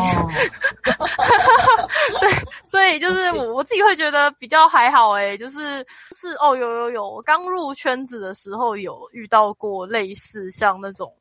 [2.18, 2.30] 对，
[2.64, 11.14] 所以就是我 我自己会觉得比较还好，诶，就是是哦，有有有，我刚入圈子的时候有遇到过类似像那种，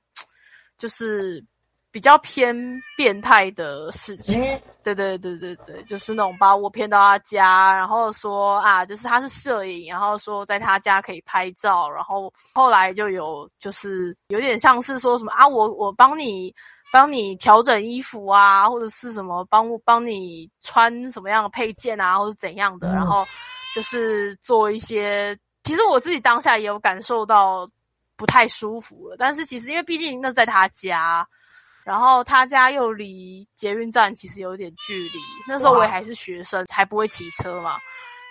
[0.77, 1.45] 就是。
[1.91, 2.55] 比较偏
[2.95, 16.55] 变态的事情，嗯、对对对对对，就是那种把我骗到他家，然后说啊，就是他是摄影，然后说在他家可以拍照，然后后来就有就是有点像是说什么啊，我我帮你
[16.93, 23.27] 帮你调整衣服啊，或者是什么帮帮你穿什么样的配件啊，或者怎样的，嗯、然后
[23.75, 27.69] 就是做一些，其实我自己当下也有感受到
[28.15, 31.27] 不太舒服了，但是其实因为毕竟那在他家。
[31.83, 37.77] 然后他家又离捷运站其实有点距离，那时候我也还是学生，还不会骑车嘛，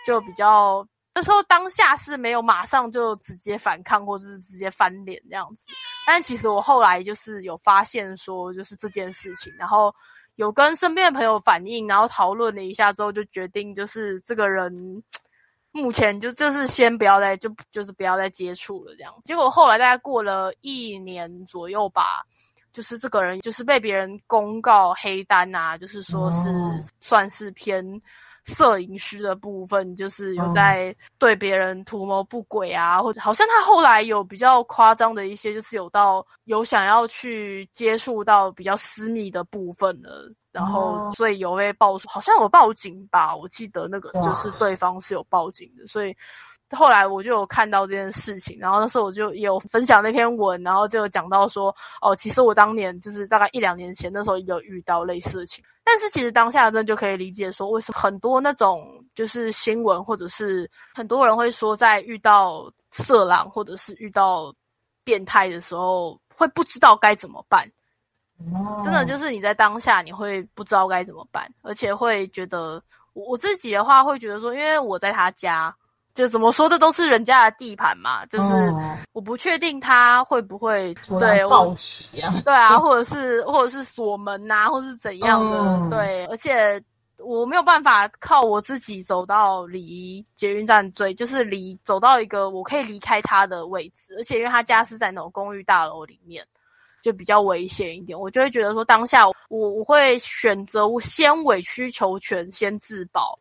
[0.07, 5.67] 就比较那时候当下是没有马上就直接反抗或者是直接翻脸这样子，
[6.07, 9.93] 但其实我后来就是有发现说就是这件事情，然后
[10.37, 15.03] 有跟身边的朋友反映，然后讨论了一下之后，就决定就是这个人
[15.73, 22.25] 目前就就是先不要再就就是不要再接触了这样，结果后来大概过了一年左右吧。
[22.73, 26.49] 就是这个人，就是被别人公告黑单啊，就是说是
[27.01, 27.85] 算是偏
[28.45, 46.17] 摄影师的部分，就是有在对别人图谋不轨啊，或者好像他后来有比较夸张的一些，就是有到有想要去接触到比较私密的部分了，然后所以有被报，好像有报警吧，我记得那个就是对方是有报警的，所以。
[46.77, 64.55] 后来我就有看到这件事情，然后那时候我就有分享那篇文，然后就讲到说，哦，其实我当年就是大概一两年前那时候有遇到类似的事情，但是其实当下真的就可以理解说，为什么很多那种就是新闻或者是很多人会说，在遇到色狼或者是遇到
[65.03, 67.69] 变态的时候，会不知道该怎么办。
[68.85, 72.81] 真的就是你在当下你会不知道该怎么办，而且会觉得
[73.13, 75.75] 我自己的话会觉得说，因为我在他家。
[76.15, 78.55] 就怎么说的都是人家的地盘嘛，就是
[79.13, 86.83] 我不确定他会不会对报喜啊，对啊，或者是或者是锁门呐、啊，或是怎样的，嗯、对，而且
[87.19, 96.45] 我没有办法靠我自己走到离捷运站最，就是离走到一个我可以离开他的位置，而且因为他家是在那种公寓大楼里面，
[97.03, 103.39] 就比较危险一点，我就会觉得说当下我我会选择我先委曲求全，先自保。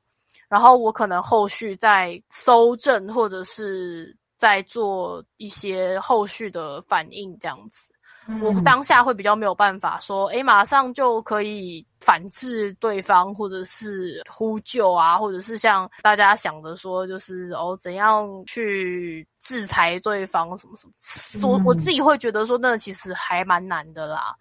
[0.50, 7.88] 然后我可能后续再搜证，或者是再做一些后续的反应，这样子，
[8.28, 24.36] 嗯、我当下会比较没有办法说，诶，马上就可以反制对方，或者是呼救啊，或者是像大家想的说，就是哦，怎样去制裁对方，什么什么，我、嗯、我自己会觉得说，那其实还蛮难的啦。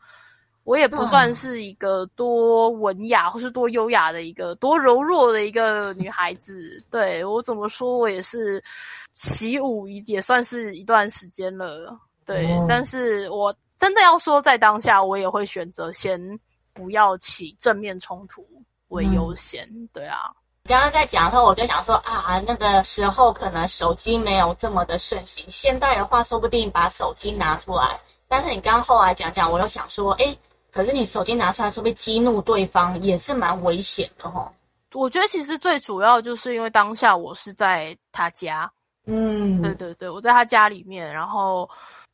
[0.68, 8.62] 我也不算是一个多文雅或是多优雅的一个多柔弱的一个女孩子，对，我怎么说，我也是
[9.14, 16.20] 习武也算是一段时间了，对，嗯、但是我真的要说，在当下我也会选择先
[16.74, 18.46] 不要起正面冲突
[18.88, 20.18] 为优先，嗯、对啊。
[20.64, 27.98] 刚刚在讲的时候，我就想说啊，那个时候可能手机没有这么的盛行，现代的话说不定把手机拿出来，
[28.28, 30.38] 但是你刚刚后来讲讲，我又想说，诶
[30.70, 34.46] 可是你手机拿出来，说不会激怒对方，也是蛮危险的齁。
[34.94, 38.70] 我觉得其实最主要就是因为当下我是在他家，
[39.06, 41.68] 嗯，对对对，我在他家里面，然后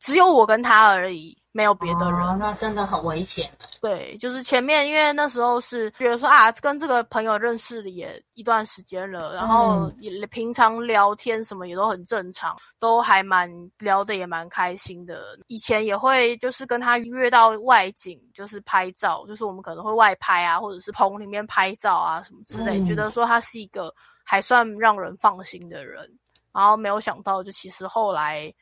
[0.05, 1.35] 只有我跟他而已。
[1.55, 2.21] 没有别的人。
[2.21, 3.49] 哦，那真的很危险。
[3.79, 15.39] 对，就是前面，因为那时候是觉得说啊，跟这个朋友认识了也一段时间了，然后也平常聊天什么也都很正常，都还蛮聊得也蛮开心的。
[15.47, 23.89] 以前也会就是跟他约到外景，就是拍照，就是我们可能会外拍啊，或者是棚里面拍照啊什么之类，嗯，觉得说他是一个
[24.25, 26.05] 还算让人放心的人。
[26.51, 28.53] 然后没有想到，就其实后来。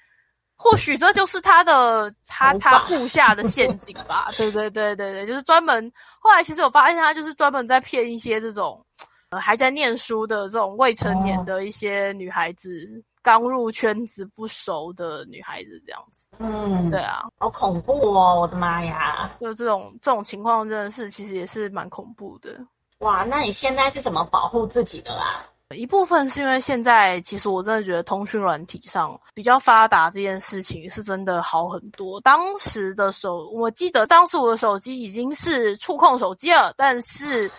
[0.55, 5.91] 或许这就是他的他他布下的陷阱吧，对对对对对，就是专门。
[6.19, 8.85] 后来其实我发现他就是专门在骗一些这种，
[9.29, 16.29] 呃，还在念书的这种未成年的一些女孩子，哦、刚入圈子不熟的女孩子这样子。
[16.39, 18.39] 嗯，对啊，好恐怖哦！
[18.39, 22.57] 我的妈呀，就这种这种情况真的是其实也是蛮恐怖的。
[22.99, 25.45] 哇，那你现在是怎么保护自己的啦？
[25.75, 32.19] 一部分是因为现在其实我真的觉得通讯软体上比较发达这件事情是真的好很多。
[32.21, 37.49] 当时的手，我记得当时我的手机已经是触控手机了，但是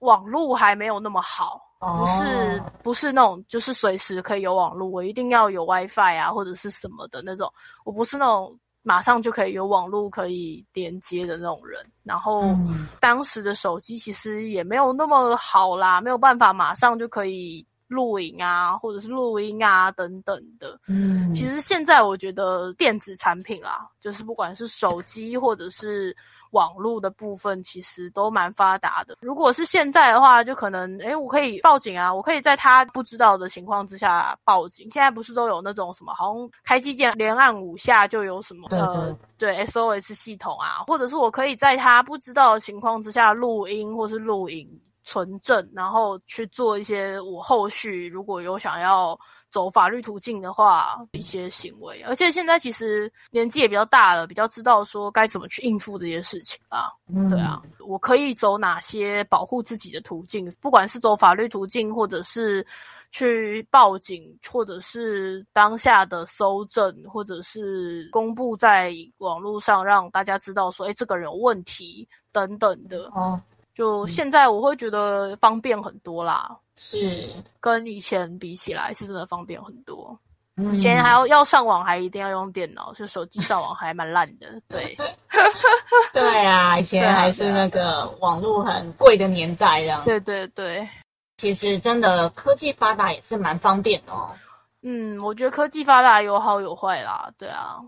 [0.00, 7.52] 网络还没有那么好，不是不是那种就是随时可以有网络，我一定要有 WiFi 啊或者是什么的那种，
[7.84, 11.80] 我不是那种马上就可以有网络可以连接的那种人。
[12.02, 12.54] 然后
[13.00, 17.66] 当时的手机其实也没有那么好啦，没有办法马上就可以。
[17.88, 20.80] 录影啊，或者是录音啊，等等的。
[20.88, 26.16] 嗯，其实现在我觉得电子产品啦，就是不管是手机或者是
[26.52, 29.18] 网络的部分，其实都蛮发达的。
[29.20, 34.88] 如果是现在的话，就可能，诶，我可以报警啊，我可以在他不知道的情况之下报警。
[34.90, 44.68] 现在不是都有那种什么，好像开机键连按五下就有什么，呃，对 SOS 系统啊，或者是我可以在他不知道的情况之下录音或是录影。
[45.04, 49.18] 存证，然后去做一些我后续如果有想要
[49.52, 56.90] 走法律途径的话一些行为，而且现在其实年纪也比较大了，比较知道说该怎么去应付这些事情啊。
[57.06, 60.50] 嗯，对啊，我可以走哪些保护自己的途径？
[60.60, 62.66] 不管是走法律途径，或者是
[63.10, 73.04] 去报警，或者是当下的搜证，或者是公布在网络上让大家知道说，哎，这个人有问题等等的。
[73.14, 73.38] 哦。
[73.74, 80.18] 就现在我会觉得方便很多啦，是跟以前比起来是真的方便很多。
[80.74, 84.46] 以前还要要上网还一定要用电脑，就手机上网还蛮烂的。
[84.68, 84.94] 对，
[86.12, 90.04] 对啊，以前还是那个网络很贵的年代，这样。
[90.04, 90.86] 对对对，
[91.38, 94.30] 其实真的科技发达也是蛮方便的哦。
[94.82, 97.32] 嗯，我觉得科技发达有好有坏啦。
[97.38, 97.78] 对啊，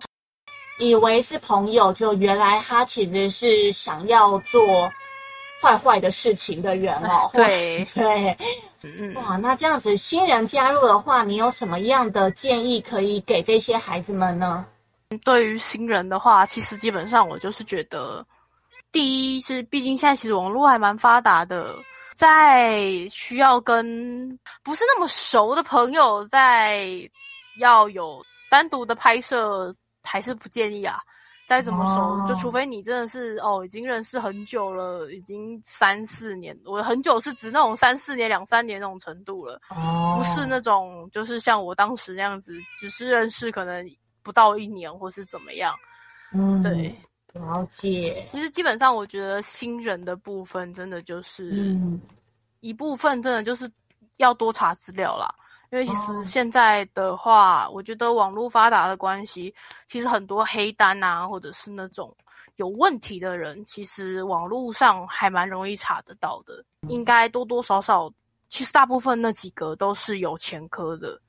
[0.81, 4.91] 以为是朋友，就原来他其实是想要做。
[5.65, 8.37] 坏坏的事情的人哦， 对对，
[8.83, 14.67] 嗯，哇，那这样子新人加入的话，你有什么样的建议可以给这些孩子们呢？
[15.25, 18.23] 对于新人的话，其实基本上我就是觉得，
[18.93, 21.75] 第一是毕竟现在其实网络还蛮发达的，
[22.15, 26.87] 在需要跟不是那么熟的朋友在
[27.59, 31.01] 要有单独的拍摄，还是不建议啊。
[31.47, 32.29] 再怎么熟，oh.
[32.29, 36.59] 就除非你真的是哦，已经认识很久了，已经三四年。
[36.65, 40.17] 我很久是指那种三四年、两三年那种程度了，oh.
[40.17, 43.87] 不是那种就是像我当时那样子，只是认识可能
[44.23, 45.75] 不到一年或是怎么样。
[46.33, 46.95] 嗯，对，
[47.35, 48.27] 了解。
[48.33, 52.01] 其实基本上，我觉得新人的部分真的就是，嗯，
[52.61, 53.71] 一部分真的就是
[54.17, 55.33] 要多查资料啦。
[55.75, 59.53] 因为其实现在的话，我觉得网络发达的关系，
[59.89, 62.17] 其实很多黑单啊，或者是那种
[62.55, 66.65] 有问题的人，其实网络上还蛮容易查得到的。
[66.89, 68.09] 应该多多少少，
[68.49, 71.21] 其实大部分那几个都是有前科的。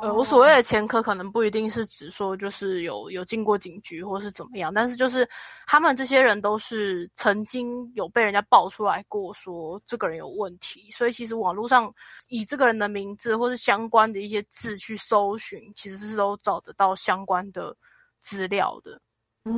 [0.00, 5.26] 呃，我所谓的前科可能不一定是指说就是有有进过警局或是怎么样，但是就是
[5.66, 11.90] 他们这些人都是曾经有被人家爆出来过说这个人有问题，所以其实网络上
[12.28, 17.74] 以这个人的名字或是相关的一些字去搜寻，其实是都找得到相关的
[18.22, 19.00] 资料的。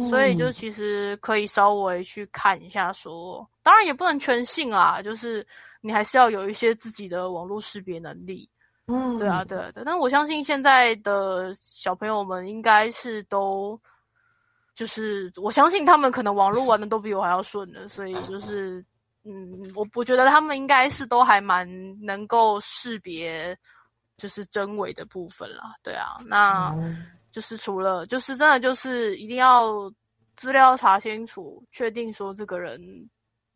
[0.09, 5.47] 所以就其实可以稍微去看一下说，当然也不能全信啦，就是
[5.81, 8.49] 你还是要有一些自己的网络识别能力。
[8.87, 13.80] 嗯，对啊，对啊，对，但我相信现在的小朋友们应该是都，
[14.74, 18.85] 就是我相信他们可能网络玩的都比我还要顺的，所以就是，
[19.24, 21.66] 嗯，我我觉得他们应该是都还蛮
[22.05, 23.57] 能够识别，
[24.18, 25.74] 就是真伪的部分啦。
[25.82, 26.74] 对啊，那
[27.32, 29.91] 就是除了，就是真的就是一定要
[30.37, 32.78] 资料查清楚，确定说这个人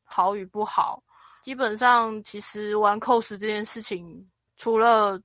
[0.04, 1.02] 好与不好。
[1.42, 4.26] 基本上，其实玩 cos 这件事情。
[4.58, 5.18] 除了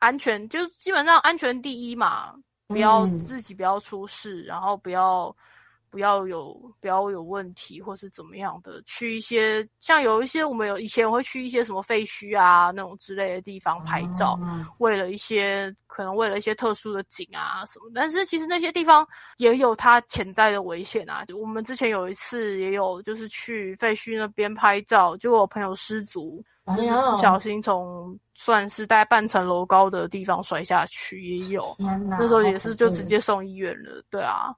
[0.00, 2.34] 安全，就基本上安全第一嘛。
[2.66, 5.34] 不要自己不要出事，然后不要。
[5.90, 21.24] 不要有不要有问题，或是怎么样的，去一些像有一些我们有以前会去一些什么废墟啊那种之类的地方拍照，嗯、为了一些可能为了一些特殊的景啊什么，但是其实那些地方也有它潜在的危险啊。
[21.40, 26.44] 我们之前有一次也有就是去废墟那边拍照，结果我朋友失足。
[26.78, 31.76] 就是不小心从算是大概半层楼高的地方摔下去，也有。
[32.08, 34.50] 那时候也是就直接送医院了，对啊。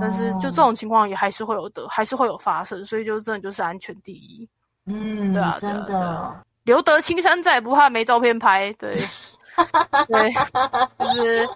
[0.00, 4.48] 但是就这种情况也还是会有的，还是会有发生，所以就真的就是安全第一。
[4.86, 6.44] 嗯，对啊，真的。
[6.62, 8.72] 留得青山在，不怕没照片拍。
[8.74, 9.04] 对，
[10.08, 10.32] 对，
[10.98, 11.48] 就是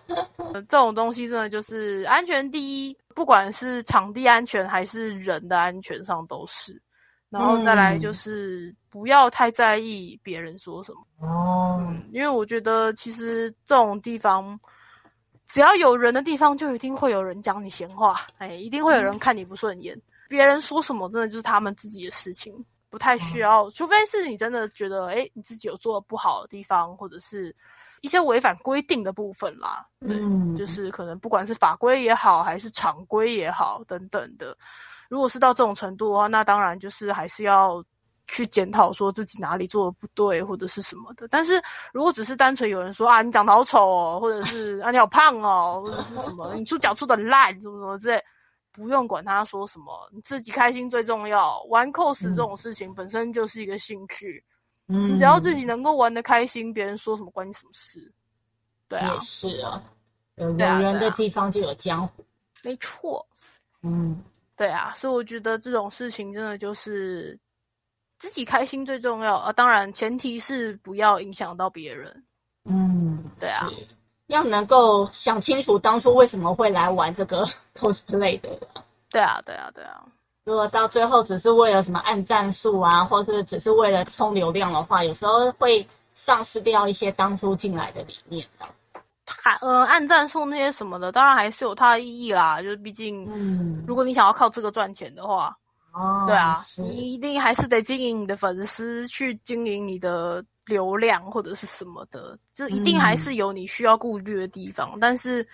[0.53, 6.81] 这种东西真的就是安全第一，不管是场地安全还是人的安全上都是。
[7.31, 14.61] 然后再来就是不要太在意别人说什么哦，嗯，因为我觉得其实这种地方，
[15.47, 19.99] 只要有人的地方，就一定会有人讲你闲话，哎，一定会有人看你不顺眼。
[20.29, 22.55] 别人说什么，真的就是他们自己的事情，
[22.91, 23.71] 不太需要。
[23.71, 27.55] 除非是你真的觉得，哎，你自己有做的不好的地方，或者是
[28.03, 34.57] 一些违反规定的部分啦，嗯，就是可能不管是法规也好，还是常规也好，等等的。
[35.09, 37.85] 如果是到这种程度的话，那当然就是还是要
[38.27, 41.29] 去检讨，说自己哪里做的不对或者是什么的。
[41.29, 48.25] 但是如果只是单纯有人说啊，你长得好丑哦，或者是啊你好胖哦，或者是什么你出脚出的烂，什么什么之类，
[48.73, 51.63] 不用管他说什么，你自己开心最重要。
[51.69, 54.43] 玩 cos 这种事情本身就是一个兴趣，
[54.93, 58.13] 嗯，你只要自己能够玩的开心，别人说什么关你什么事？
[58.89, 59.83] 对啊，也是啊，
[60.37, 62.25] 有人的地方就有江湖，
[62.63, 63.27] 没错，
[63.83, 64.23] 嗯。
[64.55, 67.37] 对啊，所以我觉得这种事情真的就是
[68.19, 69.51] 自己开心最重要啊。
[69.53, 72.25] 当然，前提是不要影响到别人。
[72.65, 73.67] 嗯，对啊，
[74.27, 78.51] 要能够想清楚当初为什么会来玩这个 cosplay 的。
[79.09, 80.05] 对啊，对啊，对啊。
[80.45, 88.67] 如果到最后只是为了什么按赞数啊，或是只是为了冲流量的话，有时候会丧失掉一些当初进来的理念的。
[89.25, 92.61] 还呃，按赞数那些什么的，当然还是有它的意义啦。
[92.61, 95.57] 就是毕竟，嗯，如果你想要靠这个赚钱的话，
[95.93, 104.91] 哦，对啊，你一定还是得经营你的粉丝，去经营你的流量或者是什么的，这一定还是有你需要顾虑的地方。
[104.95, 105.47] 嗯，但是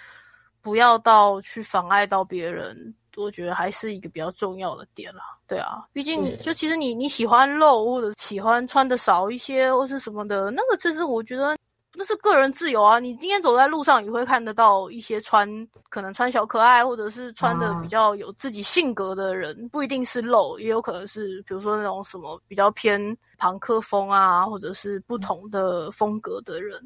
[0.62, 5.22] 不要到去妨碍到别人，我觉得还是一个比较重要的点啦。
[5.46, 11.56] 对啊，毕竟就其实你你喜欢露或者喜欢穿的少一些或是什么的，那个其实我觉得。
[11.94, 13.00] 那是个人自由啊！
[13.00, 15.48] 你今天走在路上也会看得到一些穿
[15.88, 23.00] 可能穿小可爱，或者是穿的比较有自己性格的人，不一定是露，也有可能是比如说那种什么比较偏
[23.38, 26.80] 朋克风啊，或者是不同的风格的人。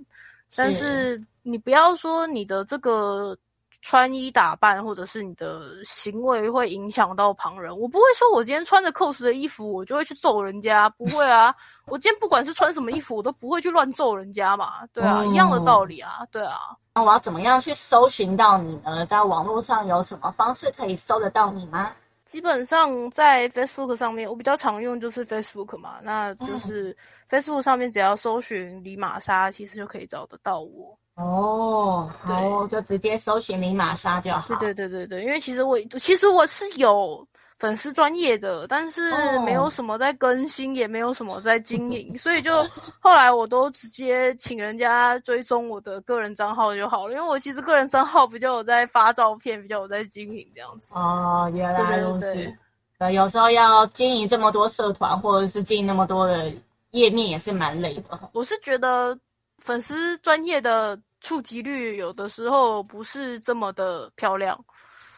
[0.57, 3.37] 但是你不要说你的这个。
[3.83, 11.55] 穿衣打扮或者是你的行为会影响到旁人，我不会说我今天穿着 cos 的衣服，我就会去揍人家，不会啊。
[11.87, 16.57] 我今天不管是穿什么衣服，我都不会去乱揍人家嘛，对啊，嗯、一样的道理啊，对啊。
[16.95, 19.05] 那我要怎么样去搜寻到你呢？
[19.07, 21.91] 在网络上有什么方式可以搜得到你吗？
[22.25, 26.97] 基本上在 Facebook 上面，我比较常用就是 Facebook 嘛，那就是
[27.29, 30.97] Facebook 上面只要搜寻李玛莎，其实就可以找得到我。
[31.23, 34.55] 哦，好，就直接搜寻李玛莎就好。
[34.57, 37.25] 对对对对对，因为其实我其实我是有
[37.59, 39.13] 粉丝专业的，但是
[39.45, 42.67] 没有什么在更新，哦、也没有什么在经营，所以就
[42.99, 47.15] 后来我都直接请人家追踪我的个人账号就好了。
[47.15, 50.93] 因为我其实个人账号比较有在发照片，比较有在经营这样子。
[50.95, 52.53] 哦，原来如此。
[52.99, 56.53] 呃，有时候要经营这么多社团，或者是经营那么多的
[56.91, 58.19] 页面，也是蛮累的。
[58.33, 59.19] 我是觉得。
[59.59, 64.55] 粉丝专业的触及率有的时候不是这么的漂亮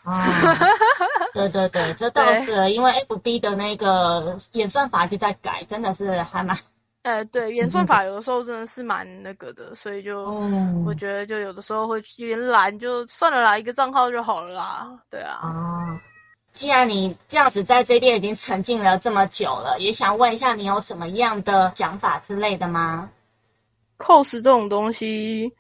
[0.05, 0.29] 啊，
[1.33, 6.57] 对对对，这倒是，因为 FB 的那个演算法就在改，真的是还蛮，
[7.03, 15.39] 呃，对，演算法有的时候真的是蛮那个的，所以就、嗯、我觉得就有的时候会有点懒，就算了啦，一个账号就好了啦，对啊。
[15.41, 15.99] 啊，
[16.53, 23.09] 既然你这样子在这边已经沉浸了这么久了，也想问一下你有什么样的想法之类的吗
[23.97, 25.51] ？cos 这种东西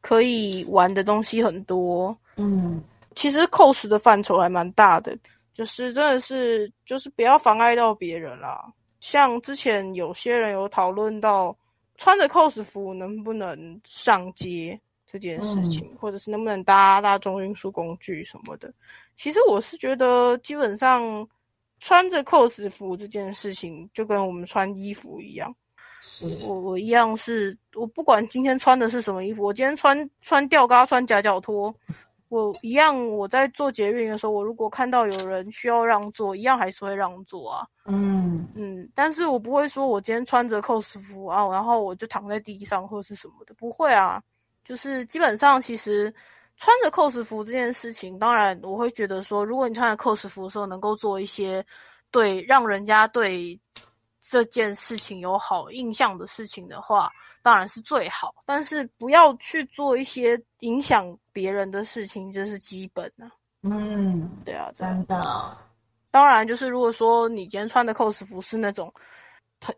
[0.00, 2.82] 可以玩的东西很多，嗯，
[3.14, 5.16] 其实 cos 的范畴还蛮大的，
[5.52, 8.72] 就是真的是就是不要妨碍到别人啦。
[9.00, 11.56] 像之前有些人有讨论到
[11.96, 18.72] 穿着 cos 服能不能上街这件事情，嗯、或者是能不能搭大众运输工具什么的。
[19.16, 21.28] 其实我是觉得，基本上
[21.78, 25.54] 穿着 cos 服这件事情就跟我们穿衣服一样。
[26.02, 31.74] 是我我一样是，我不管今天穿的是什么衣服，我今天穿穿吊嘎穿夹脚拖，
[32.30, 37.66] 我一样我在做捷运的时候，我如果看到有人需要让座，一样还是会让座啊。
[37.84, 44.22] 嗯嗯，但是我不会说我今天穿着 cos 服啊，然后我就躺在地上或是什么的，不会啊。
[44.64, 46.12] 就是基本上其实
[46.56, 51.62] 穿着 cos 服这件事情，当然我会觉得说，如果你穿着 cos 服的时候能够做一些
[52.10, 53.60] 对让人家对。
[54.20, 57.10] 这件事情有好印象的事情的话，
[57.42, 58.34] 当然是最好。
[58.44, 63.32] 但是不要去做一些影响别人的事情，这是基本的啊。
[63.62, 65.20] 嗯，对啊，真的。
[66.10, 68.92] 当然，就是如果说你今天穿的 cos 服是那种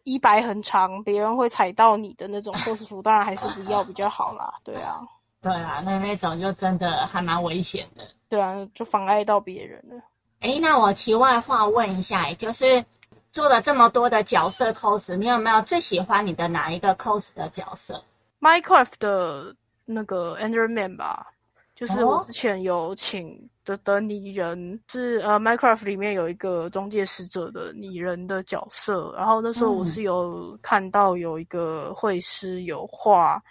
[0.05, 4.55] 衣摆很长，别人会踩到你的那种 cos 服，当然还是不要比较好啦。
[4.65, 5.01] 对啊，
[5.41, 8.05] 对啊，那那种就真的还蛮危险的。
[8.29, 10.03] 对啊，就妨碍到别人了。
[10.41, 12.85] 诶，那我题外话问一下，就是。
[13.33, 18.05] 做了这么多的角色 cos，你有没有最喜欢你的哪一个 cos 的角色
[18.41, 19.57] ？Minecraft 的
[19.87, 21.27] 那个 Enderman 吧，
[21.75, 33.43] 就是我之前有请的的拟人，是呃 Minecraft 里面有一个中介使者的拟人的角色，然后那时候我是有看到有一个绘师有画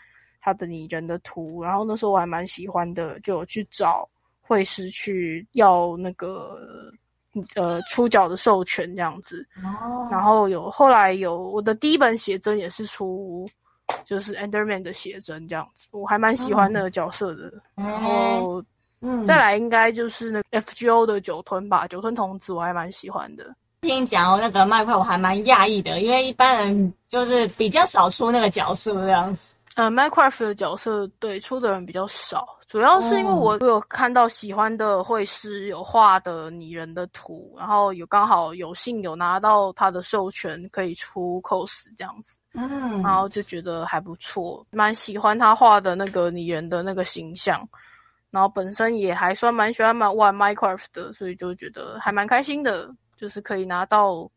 [0.42, 4.08] 他的拟人的图，然后那时候我还蛮喜欢的，就有去找
[4.42, 6.60] 绘师去要那个。
[7.56, 13.50] 呃，出脚的授权这样子，哦，然后有后来有我的第一本写真也是出，
[14.04, 17.54] 就是 Enderman 的写真这样子，我还蛮喜欢那个角色的。
[17.78, 18.64] 嗯、然后，
[19.02, 23.46] 嗯，再来应该就是那个 FGO 的酒吞吧，酒吞童子我还蛮喜欢的。
[23.82, 29.56] 听你讲哦那个麦块，我还蛮讶异的，因为一般人就是比较少出那个角色这样子。
[29.76, 47.66] 呃，Minecraft 的角色对出的人比较少，主要是因为我有看到喜欢的绘师有画的拟人的图，然后有刚好有幸有拿到他的授权可以出 cos 这样子，嗯，然后就觉得还不错，蛮喜欢他画的那个拟人的那个形象，
[48.30, 54.30] 然后本身也还算蛮喜欢蛮玩 Minecraft 的，所以就觉得还蛮开心的，就是可以拿到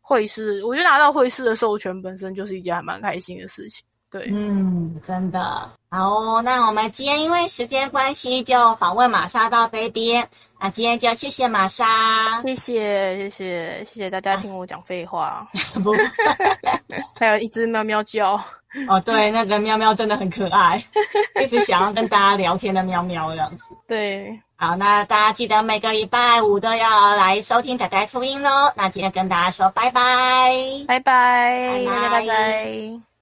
[0.00, 3.86] 绘师，我觉得拿到绘师的授权本身就是一件还蛮开心的事情。
[4.18, 6.42] 对，嗯，真的好哦。
[6.42, 10.28] 那我们今天因为时间关系，就访问玛莎到这边。
[10.58, 15.46] 那今天就谢谢玛莎，谢谢谢谢谢谢大家听我讲废话。
[15.84, 15.92] 不，
[17.14, 18.40] 还有一只喵喵叫。
[18.88, 20.84] 哦，对，那个喵喵真的很可爱，
[21.42, 23.64] 一直想要跟大家聊天的喵喵这样子。
[23.88, 28.72] 对，好，那大家记得每个礼拜五都要来收听仔仔初音哦。
[28.76, 30.50] 那今天跟大家说拜拜，
[30.86, 33.15] 拜拜，大家拜拜。